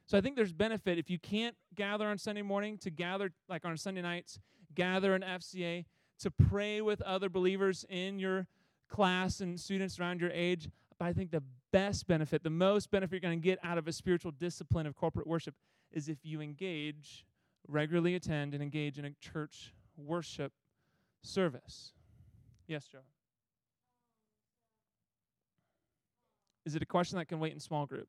So 0.06 0.16
I 0.16 0.20
think 0.20 0.37
there's 0.37 0.52
benefit 0.52 0.98
if 0.98 1.11
you 1.11 1.18
can't 1.18 1.56
gather 1.74 2.06
on 2.06 2.16
Sunday 2.16 2.42
morning 2.42 2.78
to 2.78 2.90
gather 2.90 3.32
like 3.48 3.64
on 3.64 3.76
Sunday 3.76 4.02
nights, 4.02 4.38
gather 4.72 5.16
an 5.16 5.22
FCA 5.22 5.84
to 6.20 6.30
pray 6.30 6.80
with 6.80 7.02
other 7.02 7.28
believers 7.28 7.84
in 7.88 8.20
your 8.20 8.46
class 8.88 9.40
and 9.40 9.58
students 9.58 9.98
around 9.98 10.20
your 10.20 10.30
age. 10.30 10.68
But 10.96 11.06
I 11.06 11.12
think 11.12 11.32
the 11.32 11.42
best 11.72 12.07
benefit, 12.07 12.42
the 12.42 12.50
most 12.50 12.90
benefit 12.90 13.14
you're 13.14 13.20
going 13.20 13.40
to 13.40 13.44
get 13.44 13.59
out 13.62 13.78
of 13.78 13.88
a 13.88 13.92
spiritual 13.92 14.33
discipline 14.33 14.87
of 14.87 14.96
corporate 14.96 15.26
worship 15.26 15.54
is 15.92 16.09
if 16.09 16.18
you 16.22 16.40
engage, 16.40 17.24
regularly 17.66 18.14
attend, 18.14 18.54
and 18.54 18.62
engage 18.62 18.98
in 18.98 19.04
a 19.04 19.11
church 19.20 19.72
worship 19.96 20.52
service. 21.22 21.92
Yes, 22.66 22.87
Joe. 22.87 22.98
Is 26.64 26.74
it 26.74 26.83
a 26.83 26.87
question 26.87 27.18
that 27.18 27.26
can 27.26 27.40
wait 27.40 27.52
in 27.52 27.61
small 27.61 27.87
group? 27.87 28.09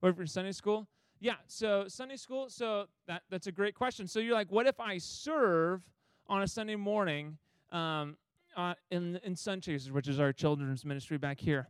What 0.00 0.16
for 0.16 0.26
Sunday 0.26 0.52
school? 0.52 0.86
Yeah, 1.20 1.36
so 1.46 1.84
Sunday 1.86 2.16
school, 2.16 2.50
so 2.50 2.88
that, 3.06 3.22
that's 3.30 3.46
a 3.46 3.52
great 3.52 3.74
question. 3.74 4.08
So 4.08 4.18
you're 4.18 4.34
like, 4.34 4.50
what 4.50 4.66
if 4.66 4.80
I 4.80 4.98
serve 4.98 5.80
on 6.26 6.42
a 6.42 6.48
Sunday 6.48 6.74
morning 6.74 7.38
um, 7.70 8.16
uh, 8.56 8.74
in, 8.90 9.18
in 9.24 9.36
Sun 9.36 9.60
Chasers, 9.60 9.92
which 9.92 10.08
is 10.08 10.20
our 10.20 10.32
children's 10.32 10.84
ministry 10.84 11.18
back 11.18 11.40
here? 11.40 11.68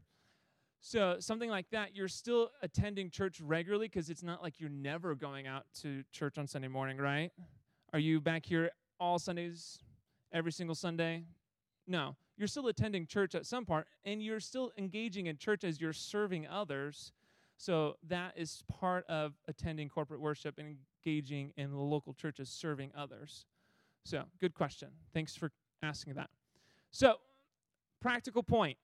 So 0.80 1.16
something 1.20 1.48
like 1.50 1.70
that, 1.70 1.94
you're 1.94 2.08
still 2.08 2.50
attending 2.62 3.10
church 3.10 3.40
regularly 3.40 3.86
because 3.86 4.10
it's 4.10 4.22
not 4.22 4.42
like 4.42 4.58
you're 4.60 4.68
never 4.70 5.14
going 5.14 5.46
out 5.46 5.66
to 5.82 6.02
church 6.12 6.38
on 6.38 6.46
Sunday 6.46 6.68
morning, 6.68 6.98
right? 6.98 7.30
Are 7.92 8.00
you 8.00 8.20
back 8.20 8.44
here 8.44 8.70
all 8.98 9.18
Sundays, 9.18 9.78
every 10.32 10.50
single 10.52 10.74
Sunday? 10.74 11.24
No. 11.86 12.16
You're 12.36 12.48
still 12.48 12.66
attending 12.68 13.06
church 13.06 13.34
at 13.34 13.46
some 13.46 13.64
part, 13.64 13.86
and 14.04 14.22
you're 14.22 14.40
still 14.40 14.72
engaging 14.78 15.26
in 15.26 15.36
church 15.36 15.64
as 15.64 15.80
you're 15.80 15.92
serving 15.92 16.48
others 16.48 17.12
So 17.62 17.96
that 18.08 18.32
is 18.36 18.64
part 18.68 19.04
of 19.06 19.34
attending 19.46 19.88
corporate 19.88 20.20
worship 20.20 20.58
and 20.58 20.78
engaging 21.06 21.52
in 21.56 21.70
the 21.70 21.78
local 21.78 22.12
churches, 22.12 22.48
serving 22.50 22.90
others. 22.96 23.46
So, 24.04 24.24
good 24.40 24.54
question. 24.54 24.88
Thanks 25.14 25.36
for 25.36 25.52
asking 25.80 26.14
that. 26.14 26.30
So, 26.92 27.16
practical 28.00 28.42
point. 28.42 28.76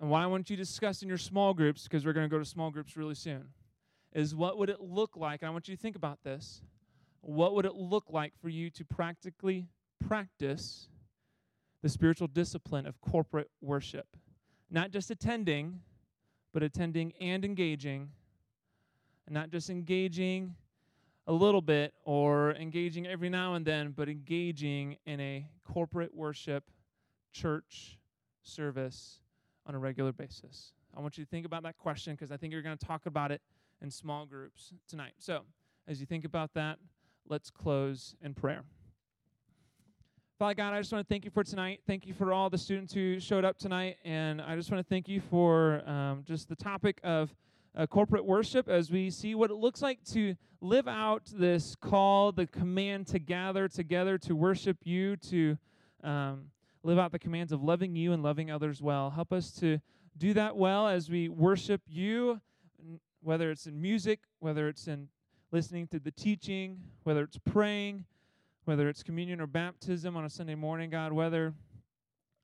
And 0.00 0.08
why 0.08 0.22
I 0.22 0.26
want 0.26 0.48
you 0.48 0.56
to 0.56 0.62
discuss 0.62 1.02
in 1.02 1.08
your 1.08 1.18
small 1.18 1.52
groups, 1.52 1.82
because 1.82 2.06
we're 2.06 2.12
going 2.12 2.28
to 2.28 2.32
go 2.34 2.38
to 2.38 2.44
small 2.44 2.70
groups 2.70 2.96
really 2.96 3.14
soon, 3.16 3.48
is 4.12 4.34
what 4.34 4.56
would 4.56 4.70
it 4.70 4.80
look 4.80 5.16
like? 5.16 5.42
And 5.42 5.48
I 5.48 5.50
want 5.50 5.68
you 5.68 5.74
to 5.74 5.80
think 5.80 5.96
about 5.96 6.22
this. 6.22 6.62
What 7.22 7.54
would 7.54 7.64
it 7.64 7.74
look 7.74 8.04
like 8.08 8.32
for 8.40 8.48
you 8.48 8.70
to 8.70 8.84
practically 8.84 9.66
practice 10.06 10.88
the 11.82 11.88
spiritual 11.88 12.28
discipline 12.28 12.86
of 12.86 13.00
corporate 13.00 13.50
worship? 13.60 14.06
Not 14.70 14.92
just 14.92 15.10
attending, 15.10 15.80
but 16.54 16.62
attending 16.62 17.14
and 17.20 17.44
engaging, 17.44 18.10
and 19.26 19.34
not 19.34 19.50
just 19.50 19.70
engaging 19.70 20.54
a 21.26 21.32
little 21.32 21.60
bit 21.60 21.94
or 22.04 22.52
engaging 22.52 23.06
every 23.06 23.28
now 23.28 23.54
and 23.54 23.64
then, 23.64 23.92
but 23.96 24.08
engaging 24.08 24.96
in 25.06 25.20
a 25.20 25.46
corporate 25.64 26.14
worship 26.14 26.70
church 27.32 27.98
service 28.42 29.20
on 29.66 29.74
a 29.74 29.78
regular 29.78 30.12
basis. 30.12 30.72
I 30.96 31.00
want 31.00 31.18
you 31.18 31.24
to 31.24 31.30
think 31.30 31.44
about 31.44 31.64
that 31.64 31.76
question 31.76 32.14
because 32.14 32.30
I 32.30 32.36
think 32.36 32.52
you're 32.52 32.62
going 32.62 32.78
to 32.78 32.86
talk 32.86 33.06
about 33.06 33.32
it 33.32 33.42
in 33.82 33.90
small 33.90 34.24
groups 34.24 34.72
tonight. 34.88 35.12
So, 35.18 35.42
as 35.88 36.00
you 36.00 36.06
think 36.06 36.24
about 36.24 36.54
that, 36.54 36.78
let's 37.28 37.50
close 37.50 38.14
in 38.22 38.34
prayer. 38.34 38.62
Father 40.38 40.54
God, 40.54 40.74
I 40.74 40.80
just 40.80 40.92
want 40.92 41.06
to 41.06 41.08
thank 41.12 41.24
you 41.24 41.30
for 41.30 41.42
tonight. 41.42 41.80
Thank 41.86 42.06
you 42.06 42.12
for 42.12 42.32
all 42.32 42.50
the 42.50 42.58
students 42.58 42.92
who 42.92 43.18
showed 43.18 43.44
up 43.44 43.58
tonight. 43.58 43.96
And 44.04 44.42
I 44.42 44.54
just 44.54 44.70
want 44.70 44.84
to 44.84 44.88
thank 44.88 45.08
you 45.08 45.20
for 45.20 45.86
um, 45.88 46.24
just 46.26 46.48
the 46.48 46.56
topic 46.56 47.00
of 47.02 47.34
uh, 47.76 47.86
corporate 47.86 48.24
worship 48.24 48.68
as 48.68 48.90
we 48.90 49.10
see 49.10 49.34
what 49.34 49.50
it 49.50 49.56
looks 49.56 49.82
like 49.82 50.02
to 50.04 50.34
live 50.60 50.88
out 50.88 51.22
this 51.34 51.76
call, 51.76 52.32
the 52.32 52.46
command 52.46 53.06
to 53.08 53.18
gather 53.18 53.68
together 53.68 54.18
to 54.18 54.34
worship 54.34 54.78
you, 54.84 55.16
to 55.16 55.58
um, 56.02 56.46
live 56.82 56.98
out 56.98 57.12
the 57.12 57.18
commands 57.18 57.52
of 57.52 57.62
loving 57.62 57.94
you 57.94 58.12
and 58.12 58.22
loving 58.22 58.50
others 58.50 58.80
well. 58.80 59.10
Help 59.10 59.32
us 59.32 59.50
to 59.52 59.78
do 60.16 60.32
that 60.32 60.56
well 60.56 60.88
as 60.88 61.10
we 61.10 61.28
worship 61.28 61.82
you, 61.86 62.40
whether 63.22 63.50
it's 63.50 63.66
in 63.66 63.80
music, 63.80 64.20
whether 64.38 64.68
it's 64.68 64.88
in 64.88 65.08
listening 65.52 65.86
to 65.88 65.98
the 65.98 66.10
teaching, 66.10 66.80
whether 67.04 67.22
it's 67.22 67.38
praying 67.38 68.04
whether 68.66 68.88
it's 68.88 69.04
communion 69.04 69.40
or 69.40 69.46
baptism 69.46 70.16
on 70.16 70.24
a 70.24 70.28
Sunday 70.28 70.56
morning, 70.56 70.90
God, 70.90 71.12
whether 71.12 71.54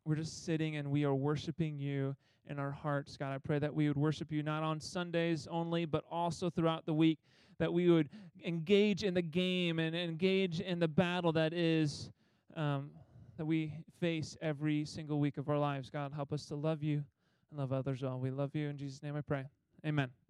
we're 0.05 0.15
just 0.15 0.45
sitting 0.45 0.77
and 0.77 0.89
we 0.89 1.05
are 1.05 1.15
worshiping 1.15 1.81
you 1.81 2.15
in 2.49 2.59
our 2.59 2.71
hearts, 2.71 3.17
God, 3.17 3.33
I 3.33 3.39
pray 3.39 3.59
that 3.59 3.75
we 3.75 3.89
would 3.89 3.97
worship 3.97 4.33
you 4.33 4.43
not 4.43 4.63
on 4.63 4.81
Sundays 4.81 5.47
only, 5.51 5.85
but 5.85 6.05
also 6.11 6.51
throughout 6.51 6.87
the 6.87 6.95
week, 6.95 7.19
that 7.59 7.73
we 7.73 7.89
would 7.91 8.09
engage 8.45 9.05
in 9.05 9.15
the 9.15 9.23
game 9.23 9.79
and 9.79 9.95
engage 9.95 10.61
in 10.61 10.79
the 10.79 10.89
battle 10.89 11.33
that 11.33 11.53
is. 11.53 12.11
Um, 12.57 12.91
that 13.37 13.47
we 13.47 13.73
face 14.01 14.37
every 14.41 14.85
single 14.85 15.19
week 15.19 15.39
of 15.39 15.49
our 15.49 15.59
lives. 15.59 15.91
God, 15.91 16.13
help 16.13 16.33
us 16.33 16.47
to 16.47 16.55
love 16.55 16.83
you 16.83 17.03
and 17.51 17.59
love 17.59 17.73
others 17.73 18.03
well. 18.03 18.19
We 18.19 18.31
love 18.31 18.55
you. 18.55 18.69
In 18.69 18.77
Jesus' 18.77 19.03
name 19.03 19.17
I 19.17 19.21
pray. 19.21 19.47
Amen. 19.87 20.22